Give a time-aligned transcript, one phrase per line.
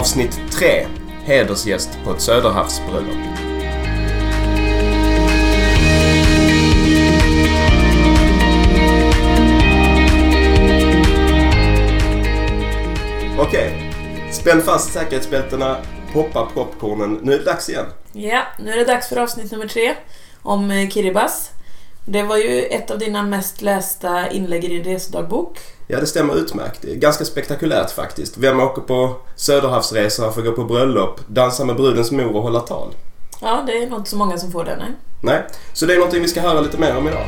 [0.00, 0.86] Avsnitt 3.
[1.24, 3.16] Hedersgäst på ett Söderhavsbröllop.
[13.38, 13.92] Okej.
[14.32, 15.76] Spänn fast säkerhetsbältena,
[16.12, 17.18] poppa popcornen.
[17.22, 17.86] Nu är det dags igen.
[18.12, 19.94] Ja, nu är det dags för avsnitt nummer tre
[20.42, 21.50] om eh, Kiribas.
[22.06, 25.58] Det var ju ett av dina mest lästa inlägg i din resedagbok.
[25.92, 26.82] Ja, det stämmer utmärkt.
[26.82, 28.38] Det är ganska spektakulärt faktiskt.
[28.38, 32.94] Vem åker på Söderhavsresa att gå på bröllop, dansa med brudens mor och hålla tal?
[33.40, 34.92] Ja, det är nog inte så många som får det, nej.
[35.22, 37.26] Nej, så det är någonting vi ska höra lite mer om idag.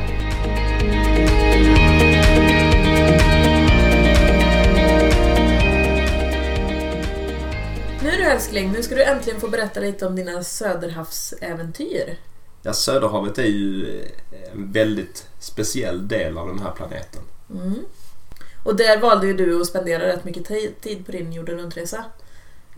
[8.03, 12.17] Nu du älskling, nu ska du äntligen få berätta lite om dina Söderhavsäventyr.
[12.63, 14.01] Ja, Söderhavet är ju
[14.53, 17.23] en väldigt speciell del av den här planeten.
[17.51, 17.79] Mm.
[18.65, 22.05] Och där valde ju du att spendera rätt mycket ti- tid på din jorden runt-resa.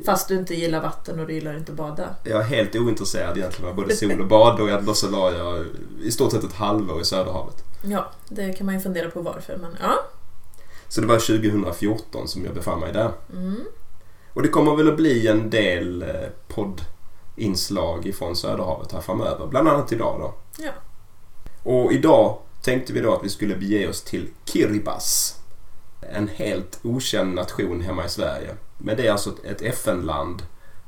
[0.06, 2.14] Fast du inte gillar vatten och du gillar inte att bada.
[2.24, 5.64] Jag är helt ointresserad egentligen av både sol och bad och ändå så la jag
[6.02, 7.64] i stort sett ett halvår i Söderhavet.
[7.84, 9.94] Ja, det kan man ju fundera på varför, men ja.
[10.88, 13.10] Så det var 2014 som jag befann mig där.
[13.32, 13.60] Mm.
[14.34, 16.08] Och det kommer väl att bli en del eh,
[16.48, 19.46] poddinslag ifrån Söderhavet här framöver.
[19.46, 20.34] Bland annat idag då.
[20.64, 20.70] Ja.
[21.62, 25.34] Och idag tänkte vi då att vi skulle bege oss till Kiribati.
[26.12, 28.54] En helt okänd nation hemma i Sverige.
[28.78, 30.42] Men det är alltså ett FN-land.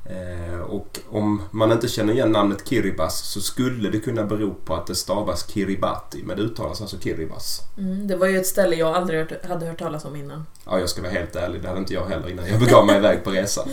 [0.05, 4.75] Eh, och om man inte känner igen namnet Kiribati så skulle det kunna bero på
[4.75, 6.23] att det stavas Kiribati.
[6.25, 7.63] Men det uttalas alltså Kiribati.
[7.79, 10.47] Mm, det var ju ett ställe jag aldrig hört, hade hört talas om innan.
[10.65, 11.63] Ja, jag ska vara helt ärlig.
[11.63, 13.69] Det hade inte jag heller innan jag begav mig iväg på resan.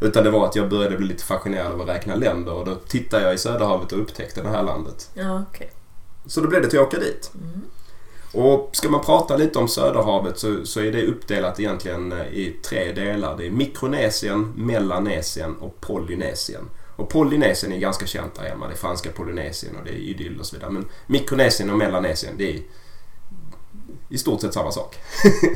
[0.00, 2.74] Utan det var att jag började bli lite fascinerad av att räkna länder och då
[2.74, 5.10] tittade jag i Söderhavet och upptäckte det här landet.
[5.14, 5.72] Ja, okej.
[6.26, 7.30] Så då blev det till att åka dit.
[7.34, 7.62] Mm.
[8.34, 12.56] Och ska man prata lite om Söderhavet så, så är det uppdelat egentligen eh, i
[12.62, 13.36] tre delar.
[13.36, 16.70] Det är Mikronesien, Melanesien och Polynesien.
[16.96, 18.66] Och Polynesien är ganska känt där hemma.
[18.66, 20.70] Det är franska Polynesien och det är idyll och så vidare.
[20.70, 22.62] Men Mikronesien och Melanesien det är
[24.08, 24.96] i stort sett samma sak.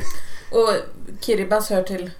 [0.51, 0.69] Och
[1.21, 2.11] Kiribati hör till...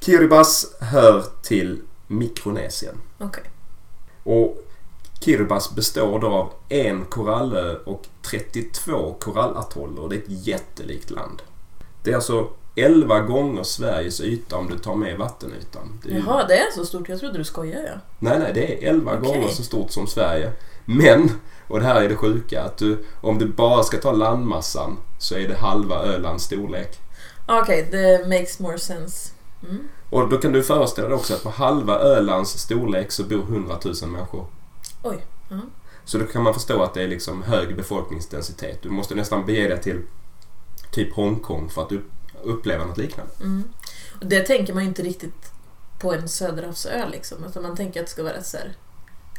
[0.00, 2.94] Kiribati hör till Mikronesien.
[3.18, 3.44] Okej.
[4.22, 4.65] Och
[5.26, 10.08] Kiribati består då av en korallö och 32 korallatoller.
[10.08, 11.42] Det är ett jättelikt land.
[12.02, 16.00] Det är alltså 11 gånger Sveriges yta om du tar med vattenytan.
[16.02, 17.08] Det är Jaha, det är så stort.
[17.08, 17.86] Jag trodde du skojade.
[17.86, 18.00] Ja.
[18.18, 19.32] Nej, nej, det är 11 Okej.
[19.32, 20.52] gånger så stort som Sverige.
[20.84, 21.30] Men,
[21.68, 25.34] och det här är det sjuka, att du, om du bara ska ta landmassan så
[25.34, 26.98] är det halva Ölands storlek.
[27.48, 29.32] Okej, det makes more sense.
[29.68, 29.88] Mm.
[30.10, 33.78] Och då kan du föreställa dig också att på halva Ölands storlek så bor 100
[33.84, 34.46] 000 människor.
[35.10, 35.24] Oj.
[35.48, 35.60] Ja.
[36.04, 38.82] Så då kan man förstå att det är liksom hög befolkningsdensitet.
[38.82, 40.02] Du måste nästan bege dig till
[40.90, 42.10] typ Hongkong för att upp,
[42.42, 43.32] uppleva något liknande.
[43.40, 43.64] Mm.
[44.20, 45.52] Och det tänker man ju inte riktigt
[45.98, 47.44] på en söderhavsö liksom.
[47.44, 48.76] Utan man tänker att det ska vara rätt så här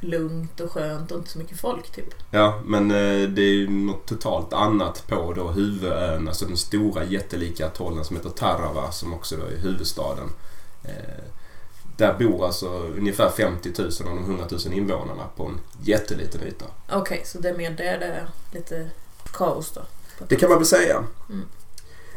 [0.02, 2.14] lugnt och skönt och inte så mycket folk typ.
[2.32, 7.04] Ja, men eh, det är ju något totalt annat på då huvudön, alltså den stora
[7.04, 10.30] jättelika atollen som heter Tarawa som också då är huvudstaden.
[10.84, 11.24] Eh,
[11.98, 16.66] där bor alltså ungefär 50 000 av de 100 000 invånarna på en jätteliten yta.
[16.92, 18.90] Okej, så det är mer där det är lite
[19.34, 19.82] kaos då.
[20.28, 21.04] Det kan man väl säga.
[21.30, 21.46] Mm.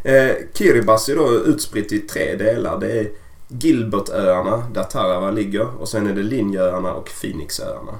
[0.02, 2.80] Eh, Kiribati är då utspritt i tre delar.
[2.80, 3.10] Det är
[3.48, 7.92] Gilbertöarna där Tarawa ligger och sen är det Linjöarna och Phoenixöarna.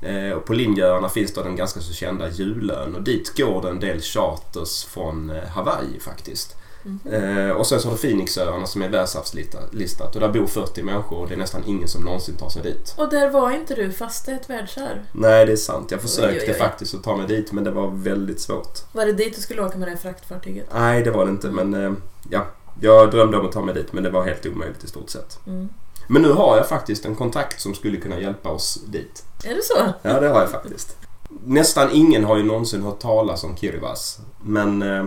[0.00, 3.68] Eh, och på Linjöarna finns då den ganska så kända Julön och dit går det
[3.68, 6.56] en del charters från eh, Hawaii faktiskt.
[7.10, 11.18] Eh, och sen så har du Phoenixöarna som är världsarvslistat och där bor 40 människor
[11.18, 12.94] och det är nästan ingen som någonsin tar sig dit.
[12.96, 14.98] Och där var inte du fast är ett världsarv.
[15.12, 15.90] Nej, det är sant.
[15.90, 16.58] Jag försökte Oj, oj, oj.
[16.58, 18.78] faktiskt att ta mig dit men det var väldigt svårt.
[18.92, 20.66] Var det dit du skulle åka med det fraktfartyget?
[20.74, 21.48] Nej, det var det inte.
[21.48, 21.92] Men eh,
[22.30, 22.46] ja,
[22.80, 25.46] jag drömde om att ta mig dit men det var helt omöjligt i stort sett.
[25.46, 25.68] Mm.
[26.06, 29.24] Men nu har jag faktiskt en kontakt som skulle kunna hjälpa oss dit.
[29.44, 29.92] Är det så?
[30.02, 30.96] Ja, det har jag faktiskt.
[31.44, 34.20] Nästan ingen har ju någonsin hört talas om Kiribati.
[34.42, 35.06] Men eh,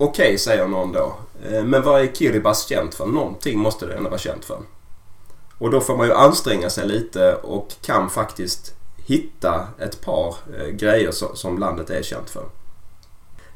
[0.00, 1.14] okej, säger någon då.
[1.50, 3.06] Eh, men vad är Kiribati känt för?
[3.06, 4.58] Någonting måste det ändå vara känt för.
[5.58, 10.66] Och då får man ju anstränga sig lite och kan faktiskt hitta ett par eh,
[10.66, 12.44] grejer som landet är känt för.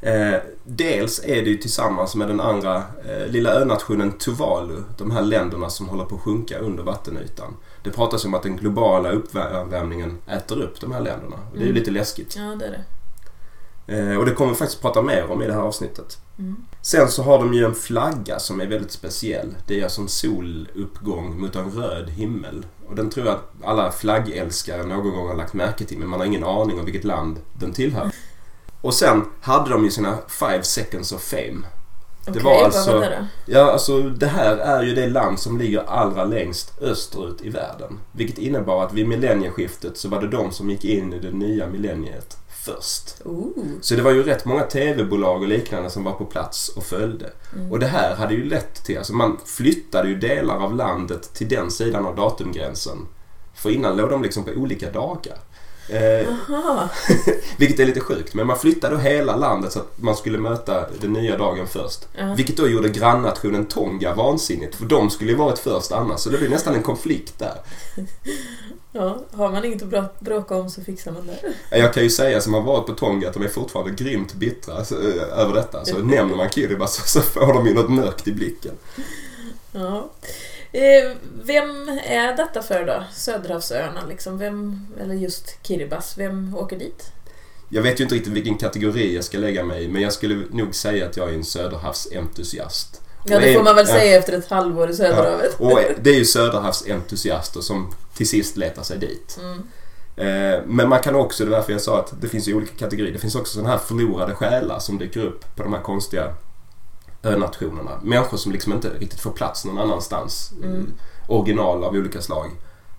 [0.01, 2.83] Eh, dels är det ju tillsammans med den andra
[3.27, 7.57] lilla önationen Tuvalu, de här länderna som håller på att sjunka under vattenytan.
[7.83, 11.37] Det pratas om att den globala uppvärmningen äter upp de här länderna.
[11.37, 11.75] Och det är ju Mm.
[11.75, 12.37] lite läskigt.
[12.37, 14.17] Ja, det är det.
[14.17, 16.19] Och det kommer vi faktiskt prata mer om i det här avsnittet.
[16.39, 16.57] Mm.
[16.83, 19.55] Sen så har de ju en flagga som är väldigt speciell.
[19.67, 22.67] Det är som soluppgång mot en röd himmel.
[22.89, 26.21] Och den tror jag att alla flaggälskare någon gång har lagt märke till men man
[26.21, 28.11] har ingen aning om vilket land den tillhör.
[28.81, 31.67] Och sen hade de ju sina Five Seconds of Fame.
[32.29, 33.53] Okej, var vad alltså- var det då?
[33.53, 38.01] Ja, alltså det här är ju det land som ligger allra längst österut i världen.
[38.13, 41.67] Vilket innebar att vid millennieskiftet så var det de som gick in i det nya
[41.67, 43.17] millenniet först.
[43.25, 43.53] Ooh.
[43.81, 47.33] Så det var ju rätt många tv-bolag och liknande som var på plats och följde.
[47.55, 47.73] Mm.
[47.73, 51.49] Och det här hade ju lett till, alltså man flyttade ju delar av landet till
[51.49, 52.99] den sidan av datumgränsen.
[53.55, 55.39] För innan låg de liksom på olika dagar.
[55.89, 56.29] Eh,
[57.57, 58.35] vilket är lite sjukt.
[58.35, 62.09] Men man flyttade hela landet så att man skulle möta den nya dagen först.
[62.19, 62.35] Ja.
[62.35, 64.75] Vilket då gjorde grannationen Tonga vansinnigt.
[64.75, 66.21] För de skulle ju varit först annars.
[66.21, 67.55] Så det blev nästan en konflikt där.
[68.93, 71.27] ja, har man inget att bråka om så fixar man
[71.71, 71.79] det.
[71.79, 74.85] Jag kan ju säga som har varit på Tonga att de är fortfarande grymt bittra
[74.85, 75.85] så, eh, över detta.
[75.85, 78.73] Så nämner man Kiribati så, så får de ju något mörkt i blicken.
[79.73, 80.11] Ja.
[80.75, 81.13] Eh,
[81.45, 83.05] vem är detta för då?
[83.13, 84.39] Söderhavsöarna liksom?
[84.39, 87.13] Vem, eller just Kiribati, vem åker dit?
[87.69, 90.45] Jag vet ju inte riktigt vilken kategori jag ska lägga mig i men jag skulle
[90.51, 93.01] nog säga att jag är en söderhavsentusiast.
[93.27, 93.95] Ja, det får man väl ja.
[93.95, 95.61] säga efter ett halvår i Söderhavet.
[95.61, 99.39] Och det är ju söderhavsentusiaster som till sist letar sig dit.
[99.41, 99.63] Mm.
[100.17, 102.77] Eh, Men man kan också, det är därför jag sa att det finns ju olika
[102.77, 103.13] kategorier.
[103.13, 106.35] Det finns också sådana här förlorade själar som dyker upp på de här konstiga
[107.25, 107.91] önationerna.
[108.03, 110.53] Människor som liksom inte riktigt får plats någon annanstans.
[110.65, 110.75] Mm.
[110.77, 112.51] Eh, Original av olika slag.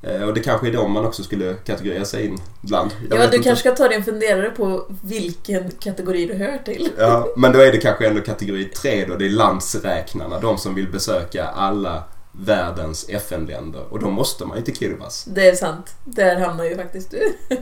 [0.02, 2.92] Eh, Och det kanske är de man också skulle kategorisera sig in bland.
[3.10, 3.50] Jag Ja, du inte.
[3.50, 6.90] kanske ska ta dig en funderare på vilken kategori du hör till.
[6.98, 9.16] Ja, men då är det kanske ändå kategori tre då.
[9.16, 10.40] Det är landsräknarna.
[10.40, 13.82] De som vill besöka alla världens FN-länder.
[13.90, 15.16] Och då måste man ju till Kiribati.
[15.30, 15.96] Det är sant.
[16.04, 17.34] Där hamnar ju faktiskt du.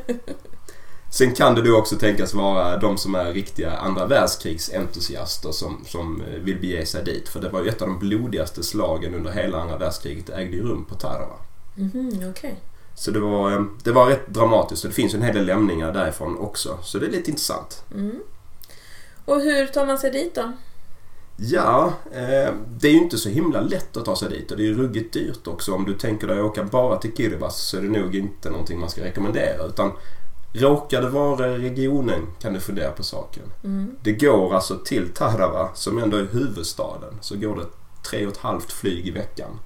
[1.14, 6.22] Sen kan det då också tänkas vara de som är riktiga andra världskrigsentusiaster som, som
[6.22, 7.30] eh, vill bege sig dit.
[7.30, 10.28] För det var ju ett av de blodigaste slagen under hela andra världskriget.
[10.28, 11.36] Det ägde ju rum på Tarawa.
[11.76, 12.56] Mhm, okej.
[12.96, 15.94] Så det var, eh, det var rätt dramatiskt och det finns en hel del lämningar
[15.94, 16.78] därifrån också.
[16.84, 17.84] Så det är lite intressant.
[17.94, 18.20] Mm.
[19.26, 20.52] Och hur tar man sig dit då?
[21.38, 24.64] Ja, eh, det är ju inte så himla lätt att ta sig dit och det
[24.64, 25.74] är ju ruggigt dyrt också.
[25.74, 28.80] Om du tänker dig att åka bara till Kiribati så är det nog inte någonting
[28.80, 29.66] man ska rekommendera.
[29.66, 29.92] Utan
[30.54, 33.44] råkar det vara regionen kan du fundera på saken.
[33.64, 33.96] Mm.
[34.02, 37.66] Det går alltså till Tarawa som ändå är huvudstaden så går det
[38.10, 39.60] tre och ett halvt flyg i veckan.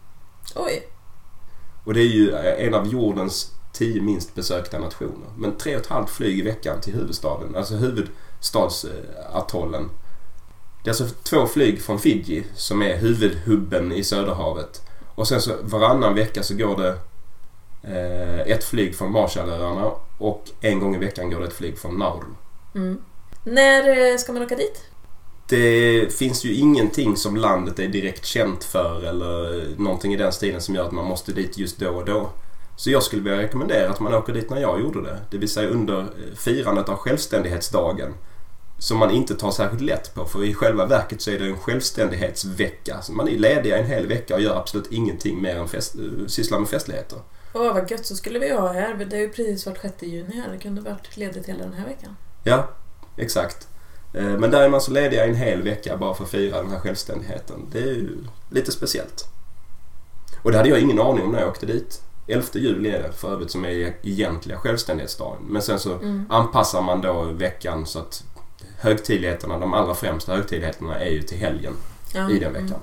[0.55, 0.87] Oj.
[1.83, 5.27] Och det är ju en av jordens tio minst besökta nationer.
[5.37, 9.89] Men tre och ett halvt flyg i veckan till huvudstaden, alltså huvudstadsatollen.
[10.83, 14.81] Det är alltså två flyg från Fiji som är huvudhubben i Söderhavet.
[15.15, 16.95] Och sen så varannan vecka så går det eh,
[18.45, 22.33] ett flyg från Marshallöarna och en gång i veckan går det ett flyg från Nauru.
[22.75, 23.01] Mm.
[23.43, 24.83] När eh, ska man åka dit?
[25.49, 30.61] Det finns ju ingenting som landet är direkt känt för eller någonting i den stilen
[30.61, 32.29] som gör att man måste dit just då och då.
[32.75, 35.19] Så jag skulle vilja rekommendera att man åker dit när jag gjorde det.
[35.31, 38.13] Det vill säga under eh, firandet av självständighetsdagen.
[38.79, 41.57] Som man inte tar särskilt lätt på för i själva verket så är det en
[41.57, 43.01] självständighetsvecka.
[43.01, 46.27] Så man är lediga en hel vecka och gör absolut ingenting mer än fest, eh,
[46.27, 47.19] syssla med festligheter.
[47.57, 48.05] Åh, vad gött.
[48.05, 48.95] Så skulle vi ha här.
[49.09, 50.51] Det är ju precis vart 6 juni här.
[50.51, 52.15] Det kunde varit ledigt hela den här veckan.
[52.43, 52.69] Ja,
[53.17, 53.67] exakt.
[54.13, 56.71] Eh, Men där är man så lediga en hel vecka bara för att fira den
[56.71, 57.65] här självständigheten.
[57.71, 58.17] Det är ju
[58.51, 59.25] lite speciellt.
[60.43, 62.01] Och det hade jag ingen aning om när jag åkte dit.
[62.27, 65.41] 11 juli är det för övrigt som är egentliga självständighetsdagen.
[65.49, 66.25] Men sen så Mm.
[66.29, 68.23] anpassar man då veckan så att
[68.79, 71.73] högtidligheterna, de allra främsta högtidligheterna är ju till helgen
[72.13, 72.31] Ja.
[72.31, 72.67] i den veckan.
[72.67, 72.81] Mm.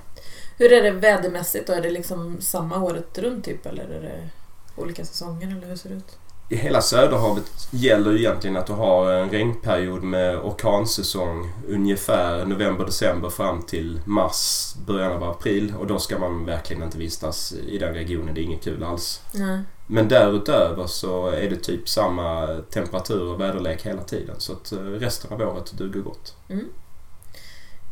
[0.58, 1.72] Hur är det vädermässigt då?
[1.72, 4.28] Är det liksom samma året runt typ eller är det
[4.76, 6.18] olika säsonger eller hur ser det ut?
[6.48, 13.30] I hela Söderhavet gäller ju egentligen att du har en regnperiod med orkansäsong ungefär november-december
[13.30, 17.94] fram till mars, början av april och då ska man verkligen inte vistas i den
[17.94, 18.34] regionen.
[18.34, 19.20] Det är inget kul alls.
[19.32, 19.60] Nej.
[19.86, 24.78] Men därutöver så är det typ samma temperatur och väderlek hela tiden så att eh,
[24.78, 26.36] resten av året duger gott.
[26.48, 26.68] Mm.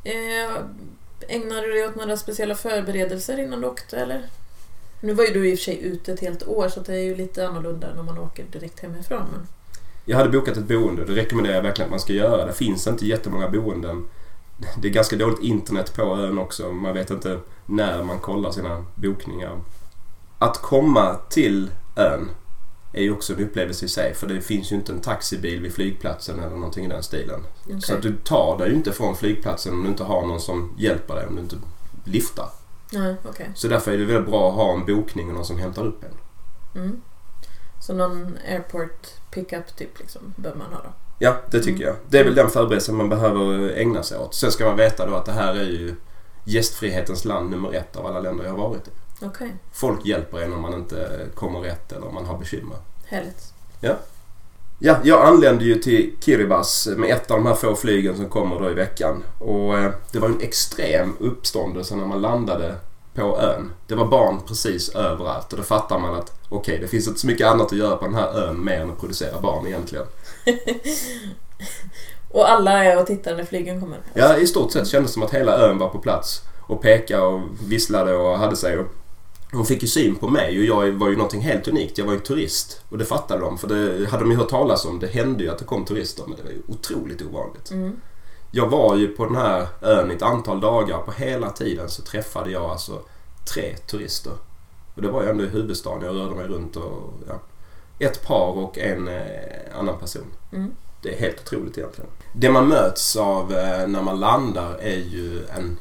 [0.04, 0.56] Eh,
[1.28, 4.28] ägnar du dig åt några speciella förberedelser innan du åkte eller?
[5.02, 7.02] Nu var ju du i och för sig ute ett helt år så det är
[7.02, 9.22] ju lite annorlunda när man åker direkt hemifrån.
[9.32, 9.46] Men...
[10.04, 11.04] Jag hade bokat ett boende.
[11.04, 12.46] Det rekommenderar jag verkligen att man ska göra.
[12.46, 14.08] Det finns inte jättemånga boenden.
[14.82, 16.72] Det är ganska dåligt internet på ön också.
[16.72, 19.60] Man vet inte när man kollar sina bokningar.
[20.38, 22.30] Att komma till ön
[22.92, 24.14] är ju också en upplevelse i sig.
[24.14, 27.40] För det finns ju inte en taxibil vid flygplatsen eller någonting i den stilen.
[27.64, 27.80] Okej.
[27.80, 30.74] Så att du tar dig ju inte från flygplatsen om du inte har någon som
[30.78, 31.26] hjälper dig.
[31.26, 31.56] Om du inte
[32.04, 32.48] liftar.
[32.92, 33.50] Nej, okej.
[33.54, 36.04] Så därför är det väldigt bra att ha en bokning och någon som hämtar upp
[36.04, 36.10] en.
[36.82, 37.00] Mm.
[37.80, 40.92] Så någon airport pickup typ liksom behöver man ha då?
[41.18, 41.96] Ja, det tycker jag.
[42.08, 44.34] Det är väl den förberedelsen man behöver ägna sig åt.
[44.34, 45.94] Sen ska man veta då att det här är ju
[46.44, 48.90] gästfrihetens land nummer ett av alla länder jag har varit i.
[49.24, 52.76] Okej, Folk hjälper en om man inte kommer rätt eller om man har bekymmer.
[53.06, 53.54] härligt.
[53.80, 53.96] Ja,
[54.82, 58.70] jag anlände ju till Kiribati med ett av de här få flygen som kommer då
[58.70, 59.22] i veckan.
[59.38, 62.74] Och eh, det var en extrem uppståndelse när man landade
[63.14, 63.72] på ön.
[63.86, 67.26] Det var barn precis överallt och då fattar man att okej, det finns inte så
[67.26, 70.04] mycket annat att göra på den här ön mer än att producera barn egentligen.
[72.30, 73.98] Och alla är och tittar när flygen kommer?
[74.14, 77.22] Ja, i stort sett kändes det som att hela ön var på plats och pekade
[77.22, 78.78] och visslade och hade sig.
[78.78, 78.86] Och
[79.52, 81.98] hon fick ju syn på mig och jag var ju någonting helt unikt.
[81.98, 84.84] Jag var ju turist och det fattade de för det hade de ju hört talas
[84.84, 84.98] om.
[84.98, 87.70] Det hände ju att det kom turister men det var ju otroligt ovanligt.
[87.70, 87.96] Mm.
[88.50, 90.98] Jag var ju på den här ön ett antal dagar.
[90.98, 93.00] På hela tiden så träffade jag alltså
[93.54, 94.32] tre turister.
[94.94, 96.02] Och det var ju ändå i huvudstaden.
[96.02, 97.40] Jag rörde mig runt och ja,
[97.98, 100.26] ett par och en eh, annan person.
[100.52, 100.70] Mm.
[101.02, 102.10] Det är helt otroligt egentligen.
[102.32, 105.78] Det man möts av eh, när man landar är ju en,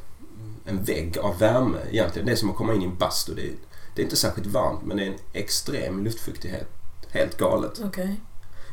[0.64, 2.26] en vägg av värme egentligen.
[2.26, 3.34] Det är som att komma in i en bastu.
[3.34, 3.52] Det är,
[3.94, 6.68] det är inte särskilt varmt men det är en extrem luftfuktighet.
[7.08, 7.80] Helt galet.
[7.84, 8.20] Okej.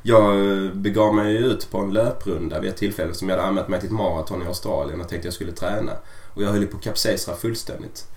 [0.04, 3.68] Jag eh, begav mig ut på en löprunda vid ett tillfälle som jag hade anmält
[3.68, 5.92] mig till ett maraton i Australien och tänkte jag skulle träna.
[6.34, 8.08] Och jag höll på att kapsejsa fullständigt.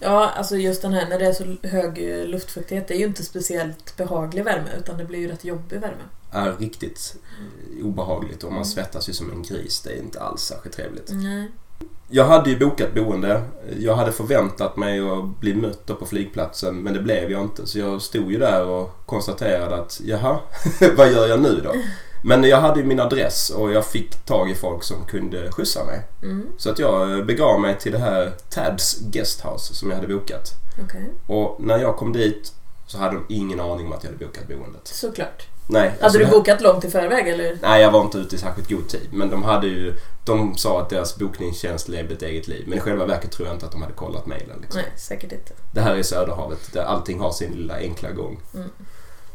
[0.00, 2.88] Ja, alltså just den här när det är så hög eh, luftfuktighet.
[2.88, 6.02] Det är ju inte speciellt behaglig värme utan det blir ju rätt jobbig värme.
[6.30, 7.16] Är riktigt
[7.78, 9.80] eh, obehagligt och man svettas ju som en gris.
[9.80, 11.10] Det är inte alls särskilt trevligt.
[11.12, 11.50] Nej.
[12.08, 13.42] Jag hade ju bokat boende.
[13.78, 17.66] Jag hade förväntat mig att bli mött på flygplatsen men det blev jag inte.
[17.66, 20.38] Så jag stod ju där och konstaterade att jaha,
[20.96, 21.72] vad gör jag nu då?
[22.24, 25.84] Men jag hade ju min adress och jag fick tag i folk som kunde skjutsa
[25.84, 26.02] mig.
[26.22, 26.46] Mm.
[26.56, 30.50] Så att jag begav mig till det här Tads Guesthouse som jag hade bokat.
[30.84, 31.10] Okej.
[31.26, 32.52] Och när jag kom dit
[32.86, 34.80] så hade de ingen aning om att jag hade bokat boendet.
[34.88, 35.46] Såklart.
[35.66, 37.58] Nej, Hade alltså du bokat långt i förväg eller?
[37.62, 39.08] Nej, jag var inte ute i särskilt god tid.
[39.12, 39.94] Men de hade ju...
[40.24, 42.64] De sa att deras bokningstjänst levde ett eget liv.
[42.66, 44.58] Men i själva verket tror jag inte att de hade kollat mejlen.
[44.60, 44.80] Liksom.
[44.80, 45.52] Nej, säkert inte.
[45.74, 48.40] Det här är Söderhavet där allting har sin lilla enkla gång.
[48.54, 48.68] Mm.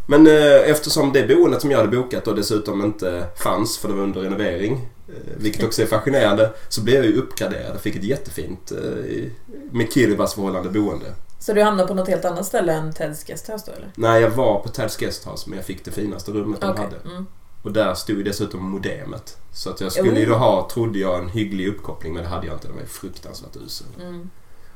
[0.07, 3.93] Men eh, eftersom det boendet som jag hade bokat och dessutom inte fanns för det
[3.93, 4.73] var under renovering,
[5.07, 9.31] eh, vilket också är fascinerande, så blev jag ju uppgraderad och fick ett jättefint eh,
[9.71, 11.05] med Kiribas förhållande boende.
[11.39, 13.91] Så du hamnade på något helt annat ställe än Teds Guesthouse då eller?
[13.95, 16.83] Nej, jag var på Tads Guesthouse men jag fick det finaste rummet de Okej.
[16.83, 17.09] hade.
[17.09, 17.25] Mm.
[17.61, 19.37] Och där stod ju dessutom modemet.
[19.51, 22.47] Så att jag skulle ju då ha, trodde jag, en hygglig uppkoppling men det hade
[22.47, 22.67] jag inte.
[22.67, 23.87] Den var ju fruktansvärt usel.
[24.01, 24.29] Mm.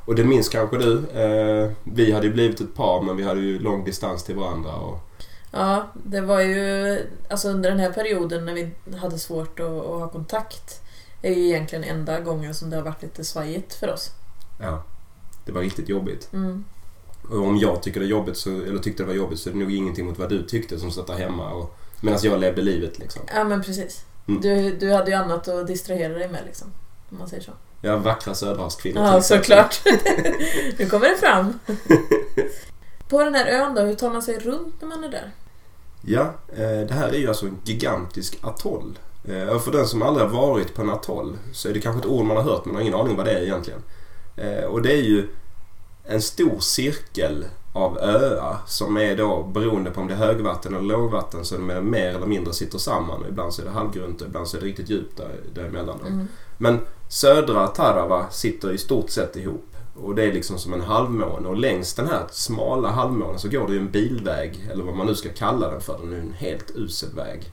[0.05, 0.97] Och det minns kanske du.
[0.97, 4.73] Eh, vi hade ju blivit ett par men vi hade ju lång distans till varandra.
[4.75, 4.99] Och,
[5.55, 6.99] Ja, det var ju
[7.29, 10.81] alltså under den här perioden när vi hade svårt att, att ha kontakt
[11.21, 14.11] är ju egentligen enda gången som det har varit lite svajigt för oss.
[14.59, 14.83] ja,
[15.45, 16.29] det var riktigt jobbigt.
[16.33, 16.65] Mm.
[17.29, 19.59] Och om jag tycker det jobbigt så, eller tyckte det var jobbigt så är det
[19.59, 21.49] nog ingenting mot vad du tyckte som satt där hemma.
[21.51, 23.21] Och, medan jag levde livet liksom.
[23.35, 24.05] Ja men precis.
[24.27, 24.41] Mm.
[24.41, 26.67] Du, du hade ju annat att distrahera dig med liksom.
[27.09, 27.51] Om man säger så.
[27.81, 29.81] Ja, vackra söderhavskvinnor Ja, såklart.
[30.77, 31.59] nu kommer det fram.
[33.09, 35.31] På den här ön då, hur tar man sig runt när man är där?
[36.01, 38.99] Ja, eh, det här är ju alltså en gigantisk atoll.
[39.27, 41.99] Eh, Och för den som aldrig har varit på en atoll så är det kanske
[41.99, 43.83] ett ord man har hört men har ingen aning vad det är egentligen.
[44.37, 45.27] Eh, Och det är ju
[46.05, 50.85] en stor cirkel av öar som är då beroende på om det är högvatten eller
[50.85, 53.25] lågvatten så de är mer eller mindre sitter samman.
[53.29, 55.99] Ibland så är det halvgrunt och ibland så är det riktigt djupt där, däremellan.
[56.01, 56.07] Då.
[56.07, 56.27] Mm.
[56.57, 59.65] Men södra Tarawa sitter i stort sett ihop.
[59.95, 63.67] Och det är liksom som en halvmåne och längs den här smala halvmånen så går
[63.67, 65.97] det ju en bilväg eller vad man nu ska kalla den för.
[65.97, 67.51] Den är en helt usel väg.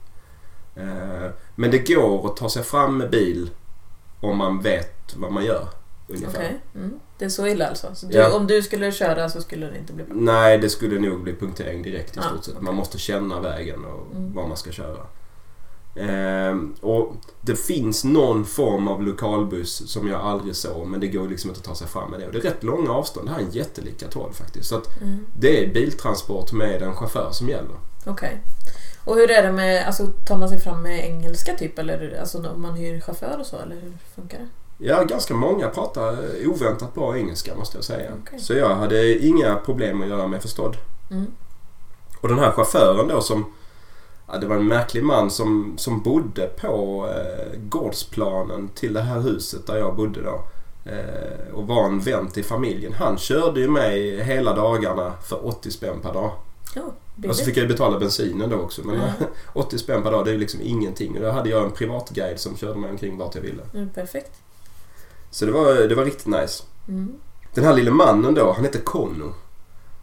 [0.75, 3.51] Eh, Men det går att ta sig fram med bil
[4.21, 5.69] om man vet vad man gör.
[6.09, 6.39] Ungefär.
[6.39, 6.61] Okej.
[6.75, 7.01] Mm.
[7.21, 7.95] Det är så illa alltså?
[7.95, 8.37] Så du, Ja.
[8.37, 10.15] Om du skulle köra så skulle det inte bli bra?
[10.19, 12.61] Nej, det skulle nog bli punktering direkt i Ja, stort sett.
[12.63, 14.35] Man måste känna vägen och Mm.
[14.35, 15.07] var man ska köra.
[15.97, 21.29] Ehm, och det finns någon form av lokalbuss som jag aldrig såg men det går
[21.29, 22.27] liksom inte att ta sig fram med det.
[22.27, 23.27] Och det är rätt långa avstånd.
[23.29, 24.69] Det här är en jättelik atoll faktiskt.
[24.69, 25.27] Så att Mm.
[25.39, 27.77] det är biltransport med en chaufför som gäller.
[28.07, 28.41] Okej.
[29.05, 32.39] Och hur är det med, alltså tar man sig fram med engelska typ eller alltså
[32.51, 34.49] om man hyr chaufför och så eller hur funkar det?
[34.83, 38.11] Ja, ganska många pratar oväntat bra engelska måste jag säga.
[38.23, 38.39] Okej.
[38.41, 40.77] Så jag hade inga problem att göra mig förstådd.
[41.11, 41.27] Mm.
[42.21, 43.45] Och den här chauffören då som...
[44.33, 49.21] Ja, det var en märklig man som, som bodde på eh, gårdsplanen till det här
[49.21, 50.43] huset där jag bodde då.
[50.91, 52.93] Eh, och var en vän till familjen.
[52.93, 56.31] Han körde ju mig hela dagarna för 80 spänn per dag.
[56.75, 56.83] Ja,
[57.29, 58.83] Och så fick jag ju betala bensinen då också.
[58.85, 59.27] Men Ja.
[59.53, 61.17] 80 spänn per dag det är ju liksom ingenting.
[61.17, 63.63] Och då hade jag en privatguide som körde mig omkring vart jag ville.
[63.75, 64.33] Mm, perfekt.
[65.31, 66.63] Så det var, det var riktigt nice.
[66.89, 67.13] Mm.
[67.55, 69.35] Den här lille mannen då, han hette Conno.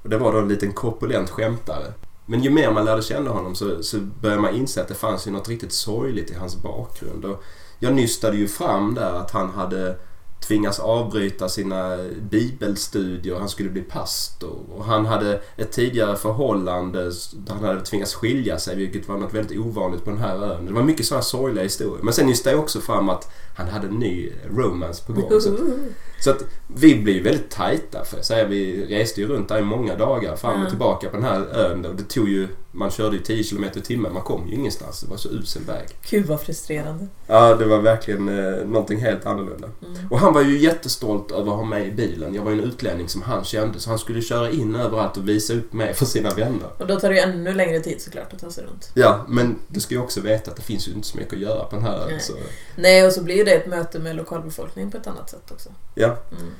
[0.03, 1.93] Och det var då en liten korpulent skämtare.
[2.25, 5.27] Men ju mer man lärde känna honom så, så började man inse att det fanns
[5.27, 7.25] ju något riktigt sorgligt i hans bakgrund.
[7.25, 7.43] Och
[7.79, 9.96] jag nystade ju fram där att han hade
[10.39, 11.98] tvingas avbryta sina
[12.29, 13.36] bibelstudier.
[13.36, 14.60] Han skulle bli pastor.
[14.75, 17.03] Och han hade ett tidigare förhållande
[17.34, 20.65] där han hade tvingats skilja sig vilket var något väldigt ovanligt på den här ön.
[20.65, 22.03] Det var mycket sådana sorgliga historier.
[22.03, 25.41] Men sen nystade jag också fram att han hade en ny romance på gång.
[25.41, 25.58] Så
[26.20, 28.48] så att vi blev väldigt tajta för jag säga.
[28.48, 31.86] Vi reste ju runt där i många dagar fram och tillbaka på den här ön.
[31.86, 34.13] Och det tog ju, man körde ju 10 km i timmen.
[34.13, 35.01] Man kom ju ingenstans.
[35.01, 35.88] Det var så usel väg.
[36.10, 37.07] Gud vad frustrerande.
[37.27, 39.69] Ja, det var verkligen eh, någonting helt annorlunda.
[39.86, 40.07] Mm.
[40.12, 42.36] Och han var ju jättestolt över att ha mig i bilen.
[42.36, 45.29] Jag var ju en utlänning som han kände så han skulle köra in överallt och
[45.29, 46.69] visa upp mig för sina vänner.
[46.77, 48.91] Och då tar det ju ännu längre tid såklart att ta sig runt.
[48.93, 51.39] Ja, men du ska ju också veta att det finns ju inte så mycket att
[51.39, 52.07] göra på den här ön.
[52.10, 52.19] Nej.
[52.19, 52.34] Så,
[52.75, 55.69] Nej, och så blir det ett möte med lokalbefolkningen på ett annat sätt också.
[55.96, 56.17] ja.
[56.31, 56.53] Mm.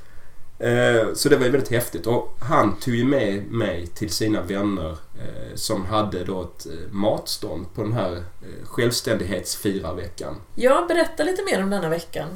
[0.60, 2.08] Eh, så det var ju väldigt häftigt.
[2.08, 6.92] Och han tog ju med mig till sina vänner eh, som hade då ett eh,
[6.92, 8.24] matstånd på den här
[8.64, 10.36] självständighetsfirarveckan.
[10.56, 12.28] Ja, berätta lite mer om denna veckan.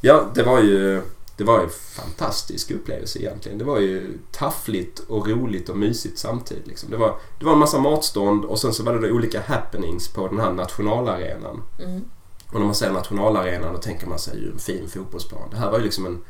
[0.00, 1.02] Ja, det var ju
[1.36, 3.58] det var en fantastisk upplevelse egentligen.
[3.58, 6.66] Det var ju taffligt och roligt och mysigt samtidigt.
[6.66, 6.90] Liksom.
[6.90, 10.08] Det, var, det var en massa matstånd och sen så var det då olika happenings
[10.08, 11.62] på den här nationalarenan.
[11.84, 12.04] Mm.
[12.46, 15.50] Och när man säger nationalarenan då tänker man sig ju en fin fotbollsplan.
[15.50, 16.22] Det här var ju liksom en,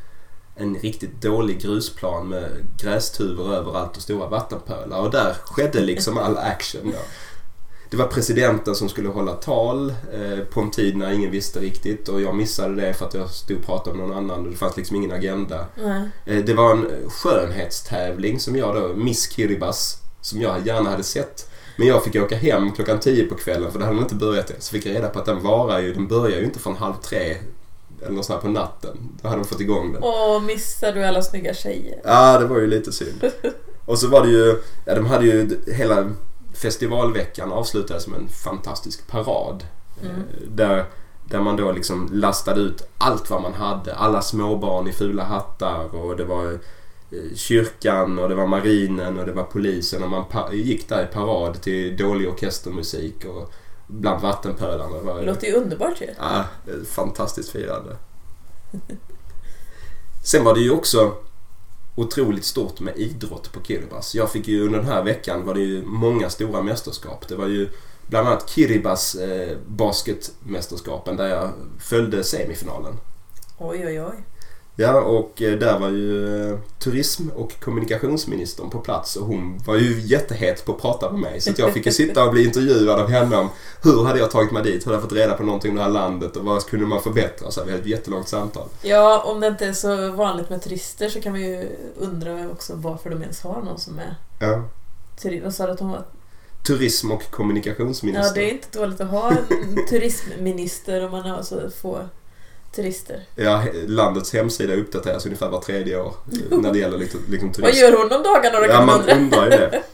[0.57, 2.51] en riktigt dålig grusplan med
[2.83, 5.01] grästuvor överallt och stora vattenpölar.
[5.01, 6.99] Och där skedde liksom all action då.
[7.91, 12.09] Det var presidenten som skulle hålla tal eh, på en tid när ingen visste riktigt
[12.09, 14.57] och jag missade det för att jag stod och pratade med någon annan och det
[14.57, 15.67] fanns liksom ingen agenda.
[15.75, 16.09] Nej.
[16.27, 21.51] Eh, det var en skönhetstävling som jag då, Miss Kiribati, som jag gärna hade sett.
[21.77, 24.57] Men jag fick åka hem klockan 10 på kvällen för det hade inte börjat än.
[24.59, 26.95] Så fick jag reda på att den varar ju, den börjar ju inte från halv
[26.95, 27.37] tre
[28.03, 28.97] eller något sånt här på natten.
[29.23, 30.03] Då hade de fått igång den.
[30.03, 32.01] Åh, missar du alla snygga tjejer?
[32.05, 33.25] Ja, det var ju lite synd.
[33.85, 36.11] Och så var det ju, ja de hade ju hela
[36.55, 39.65] festivalveckan avslutades med en fantastisk parad.
[40.03, 40.15] Mm.
[40.17, 40.85] Eh, Där,
[41.25, 43.95] där man då liksom lastade ut allt vad man hade.
[43.95, 49.27] Alla småbarn i fula hattar och det var eh, kyrkan och det var marinen och
[49.27, 53.53] det var polisen och man gick där i parad till dålig orkestermusik och
[53.87, 54.97] bland vattenpölarna.
[54.97, 56.07] Det var Det ju- låter ju underbart ju.
[56.19, 56.45] Ja,
[56.91, 57.97] fantastiskt firande.
[60.25, 61.15] Sen var det ju också
[61.95, 64.19] otroligt stort med idrott på Kiribati.
[64.19, 67.29] Jag fick ju under den här veckan var det ju många stora mästerskap.
[67.29, 67.69] Det var ju
[68.07, 72.95] bland annat Kiribas eh, basketmästerskapen där jag följde semifinalen.
[73.59, 74.25] Oj, oj, oj.
[74.79, 79.77] Ja, och eh, där var ju eh, turism och kommunikationsministern på plats och hon var
[79.77, 81.41] ju jättehet på att prata med mig.
[81.41, 83.49] Så att jag fick ju sitta och bli intervjuad av henne om
[83.83, 84.75] hur hade jag tagit mig dit?
[84.75, 87.03] Hur hade jag fått reda på någonting om det här landet och vad kunde man
[87.03, 87.51] förbättra?
[87.51, 88.69] Så vi hade ett jättelångt samtal.
[88.83, 92.73] Ja, om det inte är så vanligt med turister så kan vi ju undra också
[92.77, 94.63] varför de ens har någon som är Ja.
[95.23, 96.05] turi- Vad sa du att hon var?
[96.67, 98.27] Turism och kommunikationsminister.
[98.27, 101.99] Ja, det är inte dåligt att ha en turismminister om man har så få
[102.77, 103.21] turister.
[103.35, 106.15] Ja, landets hemsida uppdateras ungefär var tredje år
[106.51, 107.63] när det gäller liksom, liksom turism.
[107.63, 109.17] Vad gör hon om dagarna då Ja, man man undra?
[109.17, 109.83] undrar ju det.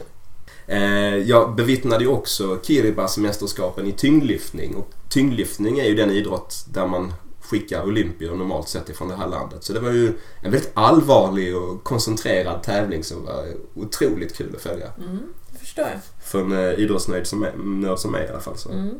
[0.67, 4.75] Eh, jag bevittnade ju också Kiribas mästerskapen i tyngdlyftning.
[4.75, 9.27] Och tyngdlyftning är ju den idrott där man skickar olympier normalt sett ifrån det här
[9.27, 9.63] landet.
[9.63, 10.07] Så det var ju
[10.41, 14.87] en väldigt allvarlig och koncentrerad tävling som var otroligt kul att följa.
[14.97, 15.19] Mm,
[15.51, 15.99] det förstår jag.
[16.23, 18.57] För en eh, idrottsnörd som, är, nörd som mig i alla fall.
[18.57, 18.69] Så.
[18.69, 18.95] Mm.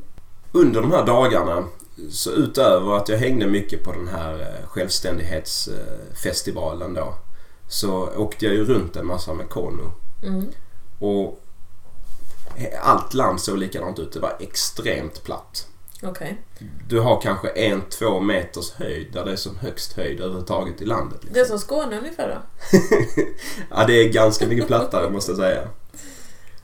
[0.52, 1.64] Under de här dagarna,
[2.12, 7.14] så utöver att jag hängde mycket på den här eh, självständighetsfestivalen då,
[7.70, 9.92] så åkte jag ju runt en massa med Kono.
[10.24, 10.46] Mm.
[11.00, 11.40] Och
[12.82, 14.12] allt land såg likadant ut.
[14.12, 15.68] Det var extremt platt.
[16.04, 16.42] Okej.
[16.88, 20.86] Du har kanske en, två meters höjd där det är som högst höjd överhuvudtaget i
[20.86, 21.20] landet.
[21.22, 21.60] Det är Liksom.
[21.60, 22.38] som Skåne ungefär då?
[23.70, 25.68] ja, det är ganska mycket plattare måste jag säga.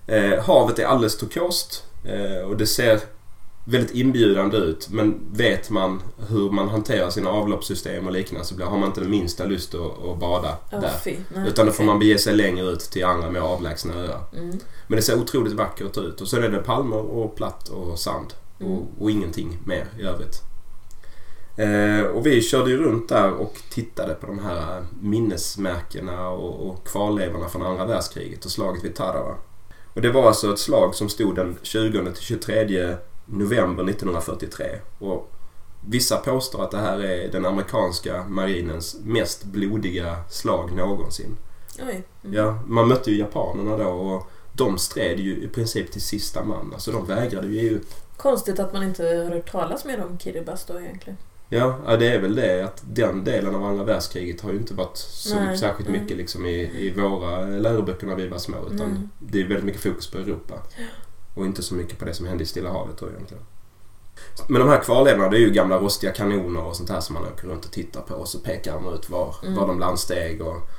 [0.07, 2.99] Eh, havet är alldeles turkost eh, och det ser
[3.69, 4.89] väldigt inbjudande ut.
[4.89, 9.10] Men vet man hur man hanterar sina avloppssystem och liknande så har man inte den
[9.10, 10.93] minsta lust att, att bada Oh, där.
[11.03, 11.15] fy.
[11.36, 14.21] Nej, Utan då får man bege sig längre ut till andra mer avlägsna öar.
[14.34, 14.60] Mm.
[14.88, 16.21] Men det ser otroligt vackert ut.
[16.21, 18.34] Och så är det palmer och platt och sand.
[18.60, 18.71] Mm.
[18.71, 20.41] Och, och ingenting mer i övrigt.
[21.58, 26.88] Eh, och vi körde ju runt där och tittade på de här minnesmärkena och, och
[26.88, 29.36] kvarlevorna från andra världskriget och slaget vid Tarawa.
[29.93, 32.97] Och det var alltså ett slag som stod den 20-23
[33.31, 34.65] november 1943.
[34.99, 35.31] Och
[35.87, 41.37] vissa påstår att det här är den amerikanska marinens mest blodiga slag någonsin.
[41.87, 42.03] Oj.
[42.23, 42.35] Mm.
[42.37, 46.71] Ja, man mötte ju japanerna då och de stred ju i princip till sista man.
[46.73, 47.87] Alltså de vägrade ju upp.
[48.17, 51.17] Konstigt att man inte har hört talas mer om Kiribati då egentligen.
[51.51, 54.97] Ja, det är väl det att den delen av andra världskriget har ju inte varit
[54.97, 58.57] så Nej, särskilt mycket liksom i, i våra läroböcker när vi var små.
[58.71, 59.09] Utan Mm.
[59.19, 60.55] det är väldigt mycket fokus på Europa.
[61.33, 63.43] Och inte så mycket på det som hände i Stilla havet då egentligen.
[64.47, 67.23] Men de här kvarlevorna det är ju gamla rostiga kanoner och sånt här som man
[67.25, 69.55] åker runt och tittar på och så pekar de ut var, Mm.
[69.55, 70.69] var de landsteg och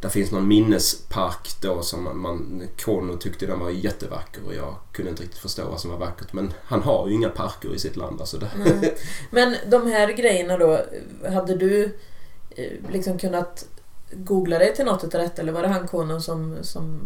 [0.00, 4.74] där finns någon minnespark då som man, man Kono tyckte den var jättevacker och jag
[4.92, 7.78] kunde inte riktigt förstå vad som var vackert men han har ju inga parker i
[7.78, 8.36] sitt land alltså.
[8.54, 8.80] Mm.
[9.30, 10.80] Men de här grejerna då,
[11.32, 11.98] hade du
[12.50, 13.66] eh, liksom kunnat
[14.12, 17.00] googla dig till något detta eller var det han konen som, som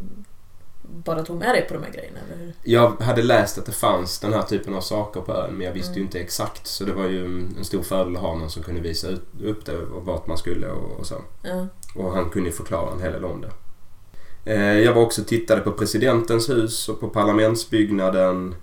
[0.90, 2.18] bara tog med dig på de här grejerna?
[2.26, 2.52] Eller hur?
[2.62, 5.72] Jag hade läst att det fanns den här typen av saker på ön men jag
[5.72, 6.06] visste ju Mm.
[6.06, 7.24] inte exakt så det var ju
[7.58, 10.38] en stor fördel att ha någon som kunde visa ut, upp det och vart man
[10.38, 11.14] skulle och, och så.
[11.42, 11.66] Ja.
[11.94, 13.50] Och han kunde ju förklara en hel del om det.
[14.52, 18.54] Eh, Jag var också tittade på presidentens hus och på parlamentsbyggnaden.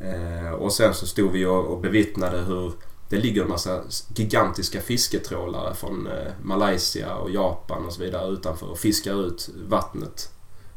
[0.00, 2.72] Eh, Och sen så stod vi och och bevittnade hur
[3.08, 3.80] det ligger en massa
[4.14, 10.28] gigantiska fisketrålare från eh, Malaysia och Japan och så vidare utanför och fiskar ut vattnet.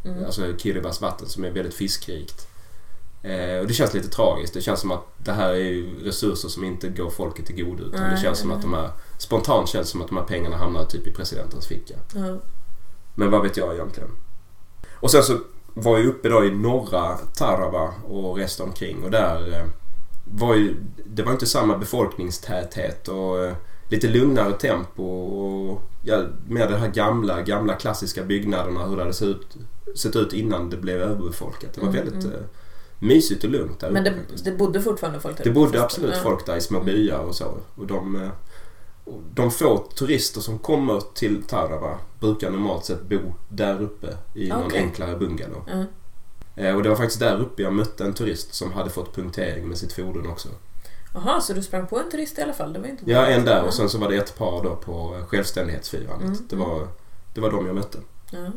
[0.05, 0.25] Mm.
[0.25, 2.47] Alltså Kiribati vatten som är väldigt fiskrikt.
[3.23, 4.53] Eh, och det känns lite tragiskt.
[4.53, 7.83] Det känns som att det här är resurser som inte går folket till godo.
[7.83, 10.23] Utan det Nej, känns som att de här, spontant känns det som att de här
[10.23, 11.93] pengarna hamnar typ i presidentens ficka.
[12.15, 12.37] Ja.
[13.15, 14.09] Men vad vet jag egentligen?
[14.93, 15.37] Och sen så
[15.73, 19.65] var jag uppe då i norra Tarawa och reste omkring och där eh,
[20.23, 23.55] var ju, det var inte samma befolkningstäthet och eh,
[23.89, 29.13] lite lugnare tempo och ja, mer de här gamla, gamla klassiska byggnaderna hur det hade
[29.13, 29.47] sett ut,
[29.95, 31.73] sett ut innan det blev överbefolkat.
[31.73, 32.35] Det var Mm, väldigt mm.
[32.37, 32.43] eh,
[32.99, 34.13] mysigt och lugnt där Men det,
[34.43, 36.21] det bodde fortfarande folk där Det bodde absolut Ja.
[36.23, 37.57] folk där i små byar och så.
[37.75, 38.29] Och de, eh,
[39.33, 43.17] de få turister som kommer till Tarawa brukar normalt sett bo
[43.49, 44.79] där uppe i någon Okej.
[44.79, 45.63] enklare bungalow.
[46.55, 49.67] Eh, Och det var faktiskt där uppe jag mötte en turist som hade fått punktering
[49.67, 50.49] med sitt fordon också.
[51.15, 52.73] Jaha, så du sprang på en turist i alla fall?
[52.73, 55.21] Det var inte Ja, en där och sen så var det ett par då på
[55.27, 56.21] självständighetsfirandet.
[56.27, 56.87] Mm, Det, var,
[57.33, 57.97] det var de jag mötte.
[58.31, 58.51] Ja.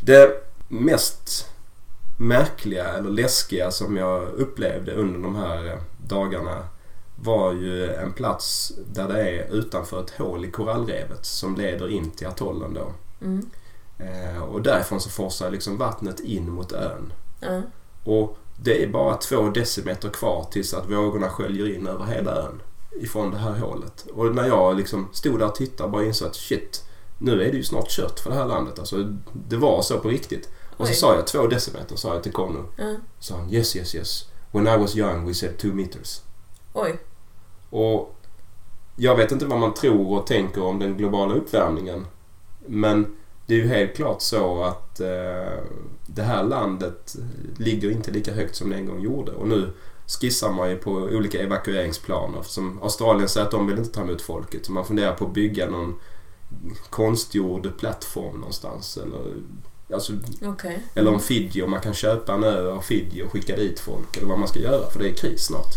[0.00, 1.46] Det mest
[2.18, 6.68] märkliga eller läskiga som jag upplevde under de här dagarna
[7.22, 12.10] var ju en plats där det är utanför ett hål i korallrevet som leder in
[12.10, 12.92] till atollen då.
[13.26, 13.50] Mm.
[13.98, 17.12] Eh, och därifrån så forsar liksom vattnet in mot ön.
[18.04, 22.62] Och det är bara två decimeter kvar tills att vågorna sköljer in över hela ön
[23.00, 24.06] ifrån det här hålet.
[24.14, 26.84] Och när jag liksom stod där och tittade bara insåg att shit,
[27.18, 28.78] nu är det ju snart kört för det här landet.
[28.78, 28.96] Alltså,
[29.32, 30.48] det var så på riktigt.
[30.76, 30.96] Och så Oj.
[30.96, 32.64] sa jag två decimeter sa jag till Konno.
[32.76, 32.94] Ja.
[33.18, 34.24] sa han yes, yes, yes.
[34.50, 36.20] When I was young we said two meters.
[36.72, 36.98] Oj.
[37.70, 38.16] Och
[38.96, 42.06] jag vet inte vad man tror och tänker om den globala uppvärmningen.
[42.66, 43.16] Men
[43.46, 45.62] det är ju helt klart så att eh,
[46.06, 47.16] det här landet
[47.56, 49.32] ligger inte lika högt som det en gång gjorde.
[49.32, 49.72] Och nu
[50.06, 52.42] skissar man ju på olika evakueringsplaner.
[52.42, 54.66] Som Australien säger att de vill inte ta emot folket.
[54.66, 56.00] Så man funderar på att bygga någon
[56.90, 58.96] konstgjord plattform någonstans.
[58.96, 59.34] Eller,
[59.92, 60.82] alltså, Okej.
[60.94, 64.16] eller om Fiji, om man kan köpa en ö av Fiji och skicka dit folk.
[64.16, 65.74] Eller vad man ska göra för det är kris snart.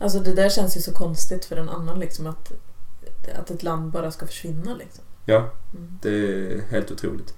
[0.00, 2.52] Alltså det där känns ju så konstigt för en annan liksom att,
[3.38, 5.04] att ett land bara ska försvinna liksom.
[5.30, 5.98] Ja, Mm.
[6.02, 7.34] det är helt otroligt.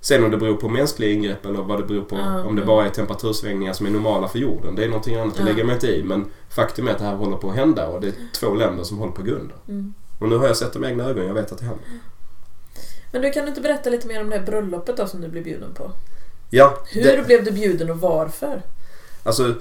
[0.00, 2.16] Sen om det beror på mänskliga ingrepp eller vad det beror på.
[2.16, 2.66] Ja, om det mm.
[2.66, 4.74] bara är temperatursvängningar som är normala för jorden.
[4.74, 6.02] Det är någonting annat, det lägger jag mig inte i.
[6.02, 8.84] Men faktum är att det här håller på att hända och det är två länder
[8.84, 9.56] som håller på att gå under.
[9.68, 9.94] Mm.
[10.20, 11.84] Och nu har jag sett det med egna ögon, jag vet att det händer.
[13.12, 15.28] Men du kan du inte berätta lite mer om det här bröllopet då som du
[15.28, 15.90] blev bjuden på?
[16.50, 18.62] Ja, Hur det, blev du bjuden och varför?
[19.22, 19.54] alltså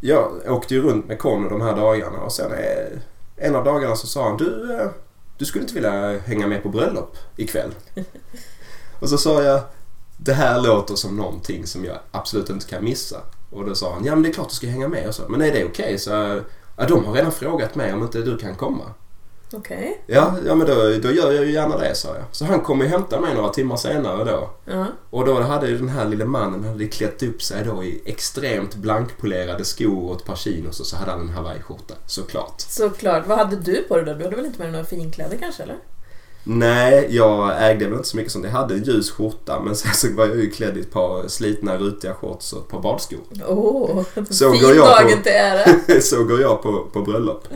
[0.00, 2.98] jag åkte ju runt med Conny de här dagarna och sen eh,
[3.36, 4.88] en av dagarna så sa han du, eh,
[5.38, 7.74] du skulle inte vilja hänga med på bröllop ikväll?
[9.00, 9.60] och så sa jag
[10.16, 13.20] det här låter som någonting som jag absolut inte kan missa.
[13.50, 15.22] Och då sa han ja men det är klart du ska hänga med och så.
[15.28, 15.98] Men är det okej?
[15.98, 16.10] Så
[16.76, 18.84] ja, de har redan frågat mig om inte du kan komma.
[19.52, 20.02] Okej.
[20.06, 22.24] Ja, ja men då, då gör jag ju gärna det sa jag.
[22.32, 24.50] Så han kom och hämtade mig några timmar senare då.
[24.64, 24.86] Ja.
[25.10, 28.74] Och då hade ju den här lille mannen hade klätt upp sig då i extremt
[28.74, 32.60] blankpolerade skor och ett par chinos och så hade han en hawaiiskjorta såklart.
[32.60, 33.26] Såklart.
[33.26, 34.14] Vad hade du på dig då?
[34.14, 35.76] Du hade väl inte med dig några finkläder kanske eller?
[36.48, 38.48] Nej, jag ägde väl inte så mycket som det.
[38.48, 41.28] Jag hade en ljus skjorta men sen så var jag ju klädd i ett par
[41.28, 43.18] slitna rutiga shorts och ett par badskor.
[43.48, 46.00] Åh, Så fin går jag på- dagen till ära.
[46.00, 47.48] så går jag på, på bröllop.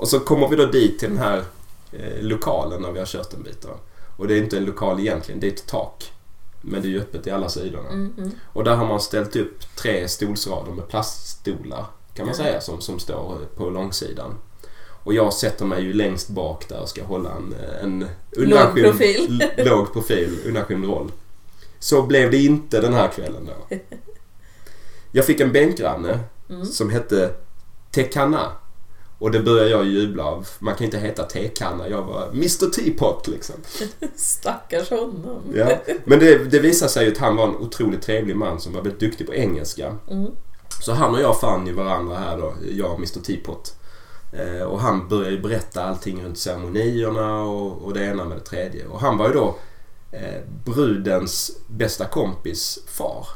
[0.00, 1.44] Och så kommer vi då dit till den här
[1.92, 3.62] eh, lokalen när vi har kört en bit.
[3.62, 3.68] Då.
[4.16, 6.12] Och det är inte en lokal egentligen, det är ett tak.
[6.60, 7.88] Men det är ju öppet i alla sidorna.
[7.88, 8.30] Mm, mm.
[8.52, 12.98] Och där har man ställt upp tre stolsrader med plaststolar kan man säga som, som
[12.98, 14.34] står på långsidan.
[15.04, 19.42] Och jag sätter mig ju längst bak där och ska hålla en, en undanskymd- profil.
[19.56, 21.12] l- låg profil, undanskymd roll.
[21.78, 23.76] Så blev det inte den här kvällen då.
[25.12, 26.18] Jag fick en bänkgranne
[26.50, 26.66] Mm.
[26.66, 27.34] som hette
[27.90, 28.52] Tekana.
[29.24, 30.48] Och det började jag jubla av.
[30.58, 31.88] Man kan inte heta tekanna.
[31.88, 33.54] Jag var Mr Teapot liksom.
[34.16, 35.42] Stackars honom.
[35.54, 35.78] Ja.
[36.04, 38.82] Men det, det visade sig ju att han var en otroligt trevlig man som var
[38.82, 39.96] väldigt duktig på engelska.
[40.10, 40.30] Mm.
[40.80, 43.76] Så han och jag fann ju varandra här då, jag och Mr Teapot.
[44.32, 48.44] Eh, och han började ju berätta allting runt ceremonierna och, och det ena med det
[48.44, 48.86] tredje.
[48.86, 49.54] Och han var ju då
[50.12, 53.26] eh, brudens bästa kompis far.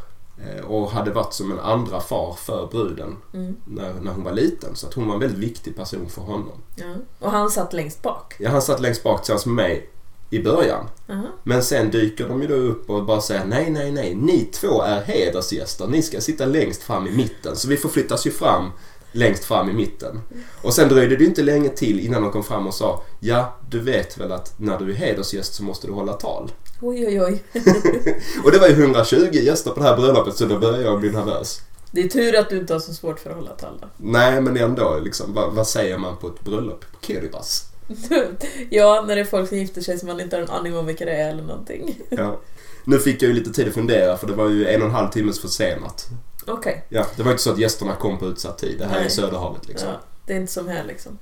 [0.46, 3.56] Eh, och hade varit som en andra far för bruden Mm.
[3.64, 4.76] när, när hon var liten.
[4.76, 6.62] Så att hon var en väldigt viktig person för honom.
[6.76, 6.84] Ja.
[7.18, 8.34] Och han satt längst bak.
[8.38, 9.90] Ja, han satt längst bak tillsammans med mig
[10.30, 10.84] i början.
[11.10, 11.22] Aha.
[11.42, 14.14] Men sen dyker de ju då upp och bara säger nej, nej, nej.
[14.14, 15.86] Ni två är hedersgäster.
[15.86, 17.56] Ni ska sitta längst fram i mitten.
[17.56, 18.70] Så vi får flyttas ju fram
[19.12, 20.20] längst fram i mitten.
[20.62, 23.80] Och sen dröjde det inte länge till innan de kom fram och sa ja, du
[23.80, 26.50] vet väl att när du är hedersgäst så måste du hålla tal.
[26.80, 27.42] Oj, oj, oj.
[28.44, 31.10] Och det var ju 120 gäster på det här bröllopet så då började jag bli
[31.10, 31.60] nervös.
[31.90, 33.88] Det är tur att du inte har så svårt för att hålla tal då.
[33.96, 35.34] Nej, men ändå liksom.
[35.34, 37.68] Vad, vad säger man på ett bröllop på Kiribati?
[38.70, 40.86] Ja, när det är folk som gifter sig som man inte har en aning om
[40.86, 42.00] vilka det är eller någonting.
[42.08, 42.40] Ja.
[42.84, 44.94] Nu fick jag ju lite tid att fundera för det var ju en och en
[44.94, 46.06] halv timmes försenat.
[46.46, 46.84] Okej.
[46.88, 48.78] Ja, det var inte så att gästerna kom på utsatt tid.
[48.78, 49.10] Det här är Nej.
[49.10, 49.88] Söderhavet liksom.
[49.88, 51.18] Ja, det är inte som här liksom.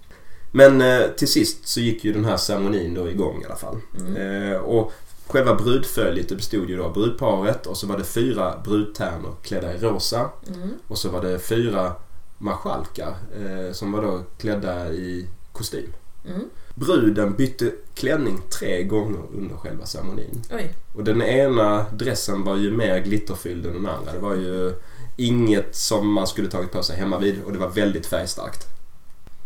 [0.52, 3.80] Men eh, till sist så gick ju den här ceremonin då igång i alla fall.
[3.98, 4.52] Mm.
[4.52, 4.92] Eh, och
[5.26, 9.78] själva brudföljet bestod ju då av brudparet och så var det fyra brudtärnor klädda i
[9.78, 10.30] rosa.
[10.48, 10.70] Mm.
[10.88, 11.92] Och så var det fyra
[12.38, 15.92] marskalkar eh, som var då klädda i kostym.
[16.28, 16.42] Mm.
[16.74, 20.42] Bruden bytte klänning tre gånger under själva ceremonin.
[20.52, 20.74] Oj.
[20.94, 24.12] Och den ena dressen var ju mer glitterfylld än den andra.
[24.12, 24.74] Det var ju
[25.16, 28.66] inget som man skulle tagit på sig hemma vid och det var väldigt färgstarkt.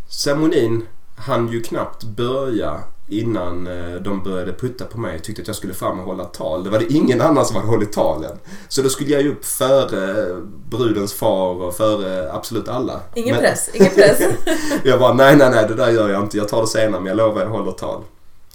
[0.09, 5.57] Ceremonin hann ju knappt börja innan eh, de började putta på mig tyckte att jag
[5.57, 6.65] skulle fram och hålla tal.
[6.65, 8.39] Det var det ingen annan som hade hållit talen.
[8.69, 10.27] Så då skulle jag ju upp före
[10.71, 13.01] brudens far och före absolut alla.
[13.15, 14.21] Ingen Men- press, ingen press.
[14.85, 16.37] Jag bara, nej, nej, nej, det där gör jag inte.
[16.37, 18.03] Jag tar det senare, men jag lovar, jag håller tal.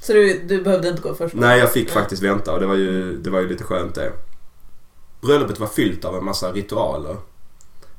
[0.02, 1.36] Så du, du behövde inte gå först?
[1.36, 1.94] Nej, jag fick Nej.
[1.94, 4.12] faktiskt vänta och det var ju, det var ju lite skönt det.
[5.22, 7.16] Bröllopet var fyllt av en massa ritualer.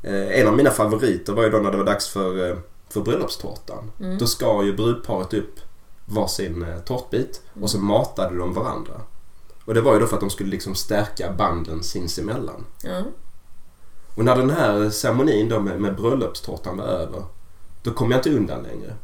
[0.02, 2.56] Eh, en av mina favoriter var ju då när det var dags för, eh,
[2.90, 3.90] för bröllopstårtan.
[4.00, 4.18] Mm.
[4.18, 5.54] Då skar ju brudparet upp
[6.06, 9.00] varsin eh, tårtbit och så matade de varandra.
[9.64, 12.64] Och det var ju då för att de skulle liksom stärka banden sinsemellan.
[12.82, 13.02] Ja.
[14.14, 17.24] Och när den här ceremonin då med, med bröllopstårtan var över,
[17.82, 18.94] då kom jag inte undan längre.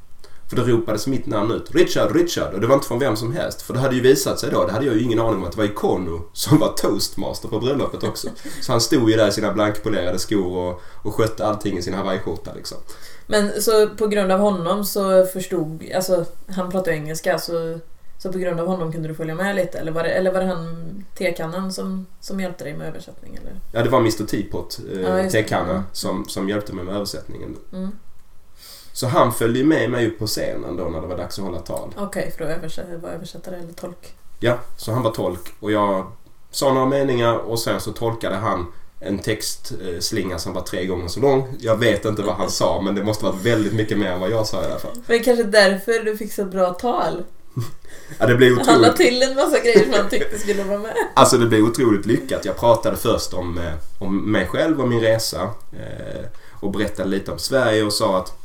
[0.52, 1.74] För då ropades mitt namn ut.
[1.74, 2.54] Richard, Richard.
[2.54, 3.62] Och det var inte från vem som helst.
[3.62, 5.52] För det hade ju visat sig då, det hade jag ju ingen aning om, att
[5.52, 8.28] det var Ikono som var toastmaster på bröllopet också.
[8.62, 11.94] Så han stod ju där i sina blankpolerade skor och, och skötte allting i sin
[11.94, 12.78] hawaiiskjorta liksom.
[13.26, 17.78] Men så på grund av honom så förstod, alltså han pratar ju engelska så,
[18.18, 19.78] så på grund av honom kunde du följa med lite?
[19.78, 23.38] Eller var det, eller var det han tekannan som, som hjälpte dig med översättning?
[23.42, 23.52] Eller?
[23.72, 25.30] Ja, det var Mr Teapot, Ja, eh, det.
[25.30, 25.82] tekanna, Mm.
[25.92, 27.56] som, som hjälpte mig med översättningen.
[27.72, 27.90] Mm.
[28.92, 31.58] Så han följde med mig upp på scenen då när det var dags att hålla
[31.58, 31.94] tal.
[31.96, 34.14] Okej, för att översätta, vara översättare eller tolk.
[34.40, 36.06] Ja, så han var tolk och jag
[36.50, 38.66] sa några meningar och sen så tolkade han
[39.00, 41.54] en textslinga som var tre gånger så lång.
[41.58, 44.30] Jag vet inte vad han sa men det måste varit väldigt mycket mer än vad
[44.30, 45.02] jag sa i alla fall.
[45.06, 47.22] Men kanske därför du fick så bra tal.
[48.18, 50.78] Ja, det blev Han la otroligt, till en massa grejer som han tyckte skulle vara
[50.78, 50.94] med.
[51.14, 52.44] alltså det blev otroligt lyckat.
[52.44, 56.24] Jag pratade först om, eh, om mig själv och min resa eh,
[56.60, 58.41] och berättade lite om Sverige och sa att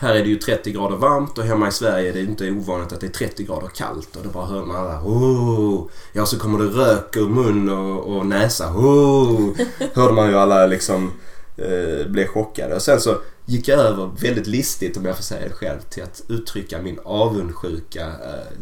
[0.00, 2.92] här är det ju 30 grader varmt och hemma i Sverige är det inte ovanligt
[2.92, 4.16] att det är 30 grader kallt.
[4.16, 8.16] Och då bara hör man alla oh, Ja, så kommer det rök ur mun och,
[8.16, 8.72] och näsa.
[8.76, 9.56] Oh,
[9.94, 11.12] hörde man ju alla liksom
[11.56, 12.74] eh, blev chockade.
[12.74, 16.02] Och sen så gick jag över väldigt listigt, om jag får säga det själv, till
[16.02, 18.06] att uttrycka min avundsjuka.
[18.06, 18.58] Eh,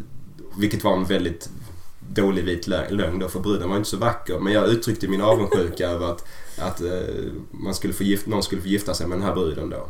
[0.58, 1.48] vilket var en väldigt
[2.00, 4.38] dålig vit lö- lögn då, för bruden var inte så vacker.
[4.38, 6.24] Men jag uttryckte min avundsjuka över att,
[6.58, 6.90] att eh,
[7.50, 9.88] man skulle få gift, någon skulle få gifta sig med den här bruden då.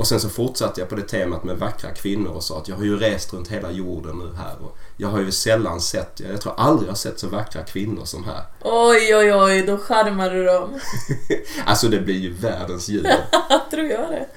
[0.00, 2.76] Och sen så fortsatte jag på det temat med vackra kvinnor och sa att jag
[2.76, 6.40] har ju rest runt hela jorden nu här och jag har ju sällan sett, jag
[6.40, 8.44] tror aldrig jag har sett så vackra kvinnor som här.
[8.62, 10.80] Oj, oj, oj, då charmar du dem.
[11.64, 13.06] Alltså det blir ju världens ljud.
[13.70, 14.28] Tror jag det.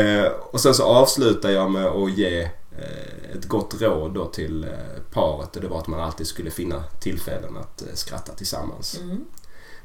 [0.00, 2.40] Eh, och sen så avslutar jag med att ge
[2.78, 4.70] eh, ett gott råd då till eh,
[5.12, 8.98] paret och det var att man alltid skulle finna tillfällen att skratta tillsammans.
[9.02, 9.24] Mm.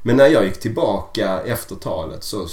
[0.02, 2.46] Men när jag gick tillbaka efter talet så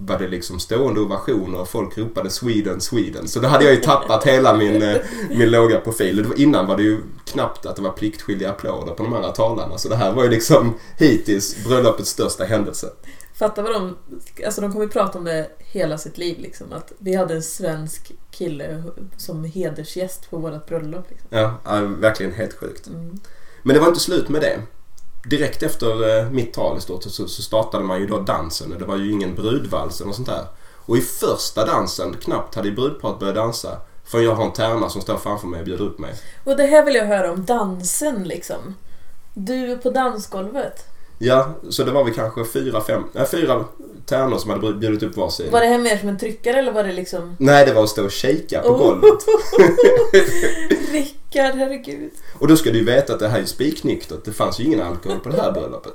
[0.00, 3.28] var det liksom stående ovationer och folk ropade Sweden, Sweden.
[3.28, 4.96] Så då hade jag ju tappat hela min, eh,
[5.30, 6.26] min låga profil.
[6.36, 9.78] Innan var det ju knappt att det var pliktskyldiga applåder på de andra talarna.
[9.78, 12.86] Så det här var ju liksom hittills bröllopets största händelse.
[13.34, 13.96] Fatta vad de...
[14.46, 16.72] Alltså de kommer ju prata om det hela sitt liv liksom.
[16.72, 18.82] Att vi hade en svensk kille
[19.16, 21.10] som hedersgäst på vårt bröllop.
[21.10, 21.28] Liksom.
[21.30, 22.86] Ja, ja, verkligen helt sjukt.
[22.86, 23.18] Mm.
[23.62, 24.58] Men det var inte slut med det.
[25.30, 28.78] Direkt efter eh, mitt tal i stort så, så startade man ju då dansen och
[28.78, 30.46] det var ju ingen brudvals eller sånt där.
[30.86, 35.02] Och i första dansen, knappt hade brudparet börjat dansa förrän jag har en tärna som
[35.02, 36.14] står framför mig och bjuder upp mig.
[36.44, 38.74] Och det här vill jag höra om, dansen liksom.
[39.34, 40.84] Du på dansgolvet.
[41.18, 43.64] Ja, så det var vi kanske fyra, fem, nej, fyra
[44.06, 45.50] tärnor som hade bjudit upp varsin.
[45.50, 47.36] Var det här mer som en tryckare eller var det liksom...
[47.38, 48.78] Nej, det var att stå och shakea på Oh.
[48.78, 49.18] golvet.
[51.36, 52.10] Rickard, herregud.
[52.38, 54.24] Och då ska du ju veta att det här är spiknyktert.
[54.24, 55.94] Det fanns ju ingen alkohol på det här bröllopet.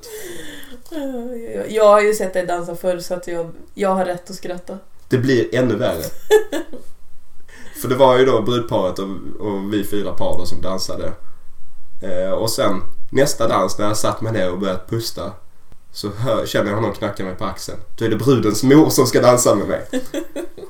[1.69, 4.77] Jag har ju sett dig dansa förr så att jag, jag har rätt att skratta.
[5.09, 6.03] Det blir ännu värre.
[7.81, 11.11] För det var ju då brudparet och, och vi fyra par då som dansade.
[12.03, 15.31] Eh, och sen nästa dans när jag satt mig ner och började pusta
[15.93, 17.77] så hör, känner jag honom knacka mig på axeln.
[17.97, 19.87] Då är det brudens mor som ska dansa med mig.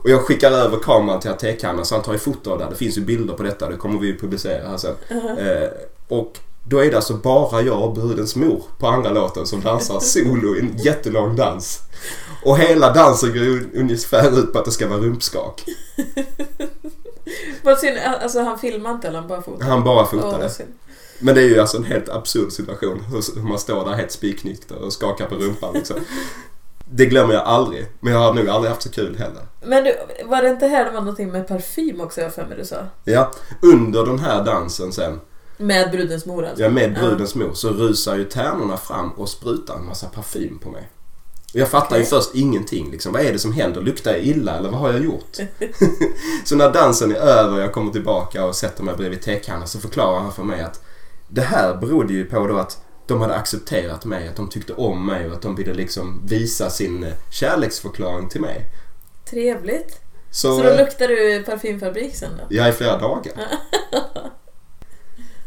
[0.04, 2.68] Och jag skickar över kameran till Atekanna så han tar ju foto av det.
[2.70, 3.70] Det finns ju bilder på detta.
[3.70, 4.96] Det kommer vi ju publicera här sen.
[5.38, 5.70] Eh,
[6.08, 10.00] och då är det alltså bara jag och brudens mor på andra låten som dansar
[10.00, 11.80] solo i en jättelång dans.
[12.46, 15.64] Och hela dansen går ungefär ut på att det ska vara rumpskak.
[17.64, 19.66] Vad synd, alltså han filmar inte eller han bara fotar?
[19.66, 20.50] Han bara fotade.
[20.50, 20.70] synd.
[21.22, 23.04] Men det är ju alltså en helt absurd situation.
[23.36, 25.98] Hur man står där helt spiknykter och skakar på rumpan liksom.
[26.94, 27.88] Det glömmer jag aldrig.
[28.00, 29.42] Men jag har nog aldrig haft så kul heller.
[29.66, 32.58] Men du, var det inte här det var någonting med parfym också jag för mig
[32.58, 32.76] du sa?
[33.04, 33.32] Ja,
[33.62, 35.20] under den här dansen sen,
[35.58, 36.64] Med brudens mor alltså?
[36.64, 40.70] ja, med brudens mor, så rusar ju tärnorna fram och sprutar en massa parfym på
[40.70, 40.90] mig.
[41.54, 42.10] Jag fattar ju Okej.
[42.10, 42.92] först ingenting.
[42.92, 43.14] Liksom.
[43.14, 43.82] Vad är det som händer?
[43.82, 45.38] Luktar jag illa eller vad har jag gjort?
[46.46, 49.80] så när dansen är över och jag kommer tillbaka och sätter mig bredvid tekannan så
[49.80, 50.82] förklarar han för mig att
[51.32, 55.06] det här berodde ju på då att de hade accepterat mig, att de tyckte om
[55.06, 58.66] mig och att de ville liksom visa sin eh, kärleksförklaring till mig.
[59.30, 60.00] Trevligt.
[60.32, 62.44] Så, Så då eh, luktar du parfymfabrik sen då?
[62.50, 63.34] Ja, i flera dagar.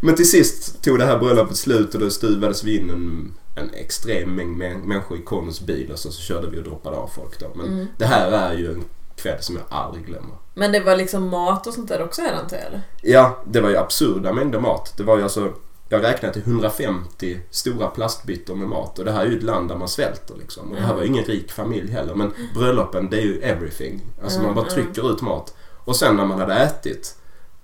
[0.00, 3.70] Men till sist tog det här bröllopet slut och då stuvades vi in en, en
[3.74, 7.08] extrem mängd män- människor i Connors bil och så, så körde vi och droppade av
[7.08, 7.46] folk då.
[7.54, 7.86] Men Mm.
[7.98, 8.84] det här är ju en
[9.16, 10.36] kväll som jag aldrig glömmer.
[10.54, 12.80] Men det var liksom mat och sånt där också här antar jag?
[13.02, 14.94] Ja, det var ju absurda mängder mat.
[14.96, 15.52] Det var ju alltså,
[15.88, 19.68] jag räknade till 150 stora plastbyttor med mat och det här är ju ett land
[19.68, 20.70] där man svälter liksom.
[20.70, 24.00] Och det här var ingen rik familj heller men bröllopen det är ju everything.
[24.22, 24.74] Alltså man Mm, bara mm.
[24.74, 25.54] trycker ut mat.
[25.84, 27.14] Och sen när man hade ätit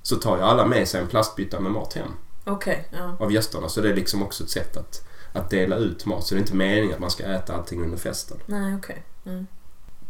[0.03, 2.09] så tar ju alla med sig en plastbytta med mat hem
[2.45, 3.17] Okej, ja.
[3.25, 3.69] av gästerna.
[3.69, 6.27] Så det är liksom också ett sätt att, att dela ut mat.
[6.27, 8.39] Så det är inte meningen att man ska äta allting under festen.
[8.47, 9.03] Nej, okej.
[9.27, 9.47] Mm.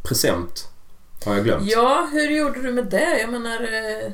[0.02, 0.68] Present
[1.24, 1.70] har jag glömt.
[1.70, 3.20] Ja, hur gjorde du med det?
[3.20, 4.12] Jag menar, eh,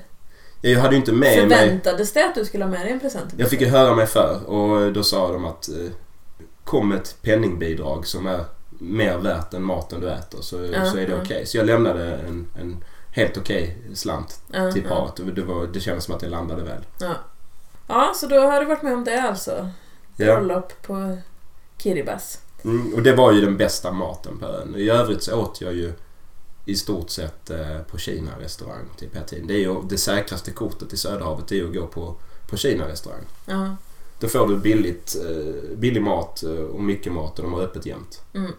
[0.61, 1.59] Jag hade ju inte med mig...
[1.59, 3.35] förväntades det att du skulle ha med dig en present?
[3.37, 5.75] Jag fick ju höra mig för och då sa de att eh,
[6.65, 11.07] kom ett penningbidrag som är mer värt än maten du äter så, Ja, så är
[11.07, 11.23] det ja.
[11.23, 11.47] okej.
[11.47, 14.97] Så jag lämnade en, en helt okej slant Ja, till ja.
[14.97, 16.85] paret och det, var, det kändes som att det landade väl.
[17.01, 17.15] Ja.
[17.89, 19.71] ja, så då har du varit med om det alltså?
[20.17, 20.27] Ja.
[20.27, 21.19] Bröllop på
[21.79, 22.39] Kiribati.
[22.65, 24.75] Mm, och det var ju den bästa maten på ön.
[24.77, 25.93] I övrigt så åt jag ju
[26.67, 29.47] i stort sett eh, på Kina restaurang till Petin.
[29.47, 32.15] Det är ju det säkraste kortet i Söderhavet det är ju att gå på,
[32.51, 33.25] på Kina restaurang.
[33.47, 33.77] Ja.
[34.21, 37.87] Då får du billigt, eh, billig mat eh, och mycket mat och de har öppet
[37.87, 38.23] jämt.
[38.35, 38.53] Mm.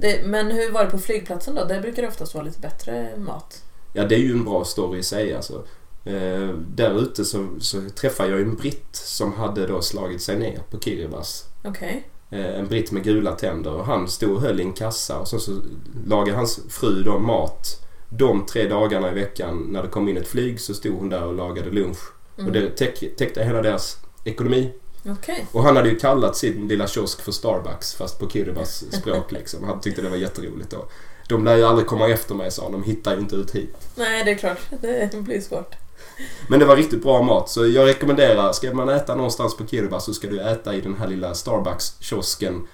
[0.00, 1.64] Det, men hur var det på flygplatsen då?
[1.64, 3.62] Där brukar det oftast vara lite bättre mat.
[3.92, 5.64] Ja, det är ju en bra story i sig alltså.
[6.04, 10.62] Eh, där ute så, så träffade jag en britt som hade då slagit sig ner
[10.70, 11.44] på Kiribati.
[11.64, 11.96] Okej.
[11.96, 15.28] Eh, en britt med gula tänder och han stod och höll i en kassa och
[15.28, 15.60] så, så
[16.06, 17.84] lagade hans fru då mat.
[18.10, 21.24] De tre dagarna i veckan när det kom in ett flyg så stod hon där
[21.24, 21.98] och lagade lunch.
[22.36, 22.46] Mm.
[22.46, 24.72] Och det täck, täckte hela deras ekonomi.
[25.06, 25.46] Okej.
[25.52, 29.64] Och han hade ju kallat sin lilla kiosk för Starbucks fast på Kiribas språk liksom.
[29.64, 30.88] Han tyckte det var jätteroligt då.
[31.28, 32.72] De lär ju aldrig komma efter mig sa han.
[32.72, 33.76] De hittar ju inte ut hit.
[33.94, 34.60] Nej, det är klart.
[34.80, 35.74] Det blir svårt.
[36.48, 40.04] Men det var riktigt bra mat så jag rekommenderar, ska man äta någonstans på Kiribati
[40.04, 42.66] så ska du äta i den här lilla Starbucks-kiosken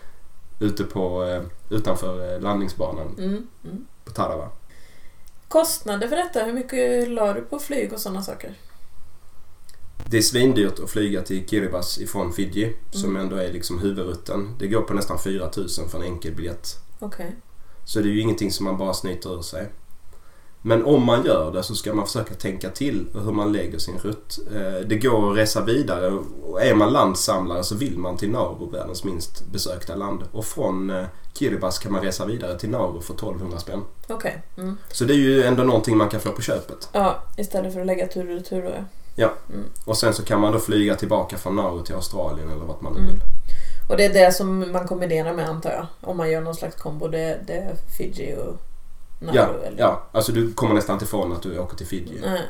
[0.61, 1.43] ute på, eh,
[1.77, 3.47] utanför eh, landningsbanan Mm.
[3.65, 3.87] Mm.
[4.05, 4.49] på Tarawa.
[5.49, 6.45] Kostnader för detta?
[6.45, 8.55] Hur mycket la du på flyg och sådana saker?
[10.11, 13.23] Det är svindyrt att flyga till Kiribati ifrån Fiji som Mm.
[13.23, 14.57] ändå är liksom huvudrutten.
[14.59, 16.69] Det går på nästan 4000 för en enkel biljett.
[16.99, 17.37] Okej.
[17.85, 19.69] Så det är ju ingenting som man bara snyter ur sig.
[20.67, 23.99] Men om man gör det så ska man försöka tänka till hur man lägger sin
[23.99, 24.39] rutt.
[24.55, 26.11] Eh, Det går att resa vidare
[26.43, 30.23] och är man landsamlare så vill man till Nauru, världens minst besökta land.
[30.33, 33.83] Och från eh, Kiribati kan man resa vidare till Nauru för 1200 spänn.
[34.09, 34.43] Okej.
[34.57, 34.77] Mm.
[34.93, 36.89] Så det är ju ändå någonting man kan få på köpet.
[36.93, 38.85] Ja, istället för att lägga tur och retur då ja.
[39.17, 39.33] Ja.
[39.55, 39.65] Mm.
[39.85, 42.93] Och sen så kan man då flyga tillbaka från Nauru till Australien eller vart man
[42.93, 43.11] nu Mm.
[43.13, 43.21] vill.
[43.91, 45.87] Och det är det som man kombinerar med antar jag?
[46.11, 47.09] Om man gör någon slags kombo.
[47.09, 48.57] Det, det är Fiji och
[49.21, 49.79] Nauru Ja, eller?
[49.79, 52.21] ja, alltså du kommer nästan inte ifrån att du åker till Fiji.
[52.21, 52.43] Nej.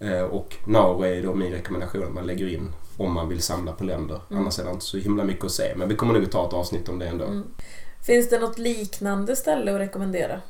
[0.00, 3.72] Eh, Och Nauru är då min rekommendation att man lägger in om man vill samla
[3.72, 4.20] på länder.
[4.30, 4.42] Mm.
[4.42, 5.72] Annars är det inte så himla mycket att se.
[5.76, 7.24] Men vi kommer nog ta ett avsnitt om det ändå.
[7.24, 7.44] Mm.
[8.06, 10.40] Finns det något liknande ställe att rekommendera?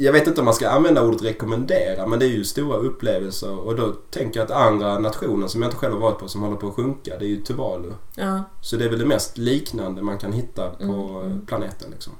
[0.00, 3.58] jag vet inte om man ska använda ordet rekommendera men det är ju stora upplevelser
[3.58, 6.42] och då tänker jag att andra nationer som jag inte själv har varit på som
[6.42, 7.92] håller på att sjunka det är ju Tuvalu.
[8.14, 8.42] Ja.
[8.60, 11.46] Så det är väl det mest liknande man kan hitta på Mm, mm.
[11.46, 12.12] planeten liksom.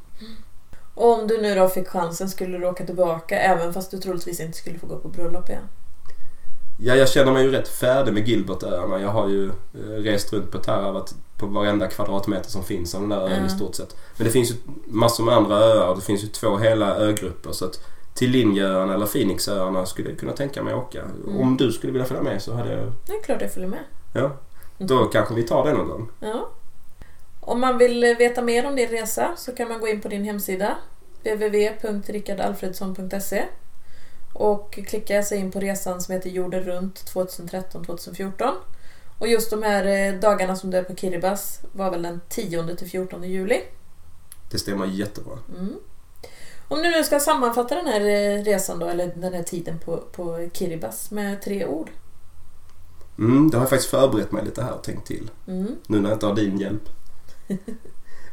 [0.98, 4.40] Och om du nu då fick chansen, skulle du åka tillbaka även fast du troligtvis
[4.40, 5.62] inte skulle få gå på bröllop igen?
[6.80, 9.00] Ja, jag känner mig ju rätt färdig med Gilbertöarna.
[9.00, 13.00] Jag har ju eh, rest runt på Terra, varit på varenda kvadratmeter som finns av
[13.00, 13.46] den där ön Mm.
[13.46, 13.96] i stort sett.
[14.16, 14.54] Men det finns ju
[14.86, 15.94] massor med andra öar.
[15.94, 17.52] Det finns ju två hela ögrupper.
[17.52, 17.80] Så att
[18.14, 21.02] till Linjöarna eller Phoenixöarna skulle jag kunna tänka mig åka.
[21.02, 21.40] Mm.
[21.40, 22.92] Om du skulle vilja följa med så hade jag...
[23.06, 23.84] Det är klart jag följer med.
[24.14, 24.30] Ja,
[24.78, 26.08] då kanske vi tar det någon gång.
[26.20, 26.48] Ja.
[27.48, 30.24] Om man vill veta mer om din resa så kan man gå in på din
[30.24, 30.76] hemsida
[31.22, 33.44] www.rickardalfredsson.se
[34.34, 38.52] och klicka sig in på resan som heter Jorden runt 2013-2014.
[39.18, 41.42] Och just de här eh, dagarna som du är på Kiribati
[41.72, 43.60] var väl den 10 till 14 juli.
[44.50, 45.38] Det stämmer jättebra.
[45.58, 45.74] Mm.
[46.68, 49.96] Om du nu ska sammanfatta den här eh, resan då, eller den här tiden på,
[49.96, 51.90] på Kiribati med tre ord.
[53.18, 55.30] Mm, det har jag faktiskt förberett mig lite här och tänkt till.
[55.46, 55.76] Mm.
[55.86, 56.88] Nu när jag inte har din hjälp.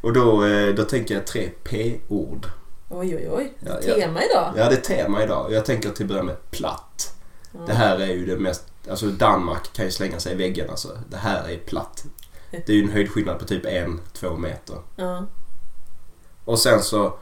[0.02, 2.48] Och då, eh, då tänker jag tre P-ord.
[2.90, 3.54] Oj, oj, oj.
[3.60, 3.96] Ja, ja.
[3.96, 4.54] Tema idag.
[4.58, 5.54] Ja, det är tema idag.
[5.54, 7.16] Jag tänker till att börja med platt.
[7.52, 7.60] Ja.
[7.68, 8.64] Det här är ju det mest...
[8.90, 10.98] Alltså Danmark kan ju slänga sig i väggen alltså.
[11.10, 12.06] Det här är platt.
[12.52, 14.76] Det är ju en höjdskillnad på typ en, två meter.
[14.96, 15.26] Ja.
[16.46, 17.18] Och sen så...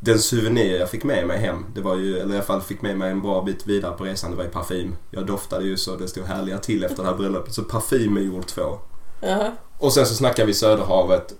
[0.00, 2.82] Den souvenir jag fick med mig hem, det var ju, eller i alla fall fick
[2.82, 4.96] med mig en bra bit vidare på resan, det var ju parfym.
[5.10, 7.54] Jag doftade ju så det stod härliga till efter det här bröllopet.
[7.54, 8.78] Så parfym är gjord två.
[9.20, 9.52] Ja.
[9.78, 11.32] Och sen så snackar vi Söderhavet.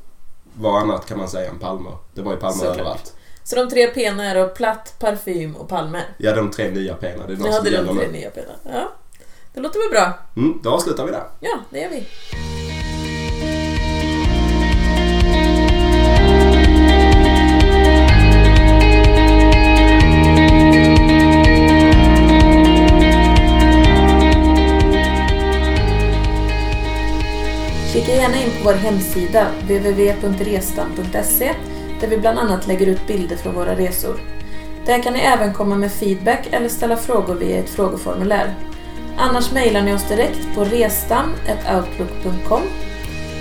[0.58, 1.92] Vad annat kan man säga än palmer?
[2.14, 2.76] Det var ju palmer Såklart.
[2.76, 3.12] överallt.
[3.44, 6.04] Så de tre P'na är då platt, parfym och palmer.
[6.18, 7.26] Ja, de tre nya pena.
[7.26, 8.12] Det är de Ja, som det gäller de tre nu.
[8.12, 8.30] nya.
[8.72, 8.92] Ja.
[9.54, 10.18] Det låter väl bra?
[10.36, 11.24] Mm, då avslutar vi där.
[11.40, 12.06] Ja, det gör vi.
[27.96, 31.54] Kika gärna in på vår hemsida www.restam.se
[32.00, 34.20] där vi bland annat lägger ut bilder från våra resor.
[34.86, 38.54] Där kan ni även komma med feedback eller ställa frågor via ett frågeformulär.
[39.16, 42.62] Annars mejlar ni oss direkt på restam.outlook.com.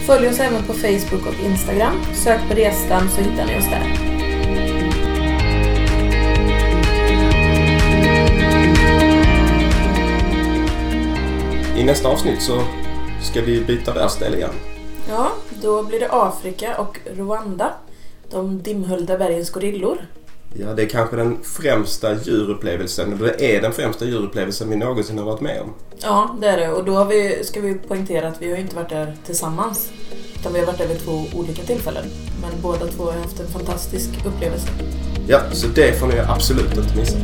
[0.06, 2.02] Följ oss även på Facebook och Instagram.
[2.14, 4.16] Sök på Restam så hittar ni oss där.
[11.78, 12.62] I nästa avsnitt så
[13.22, 14.54] ska vi byta världsdel igen.
[15.10, 17.74] Ja, då blir det Afrika och Rwanda.
[18.32, 19.98] De dimhöljda bergens gorillor.
[20.54, 25.18] Ja, det är kanske den främsta djurupplevelsen, eller det är den främsta djurupplevelsen vi någonsin
[25.18, 25.74] har varit med om.
[25.98, 26.72] Ja, det är det.
[26.72, 29.90] Och då har vi, ska vi poängtera att vi har inte varit där tillsammans.
[30.40, 32.06] Utan vi har varit där vid två olika tillfällen.
[32.42, 34.68] Men båda två har haft en fantastisk upplevelse.
[35.28, 37.18] Ja, så det får ni absolut inte missa.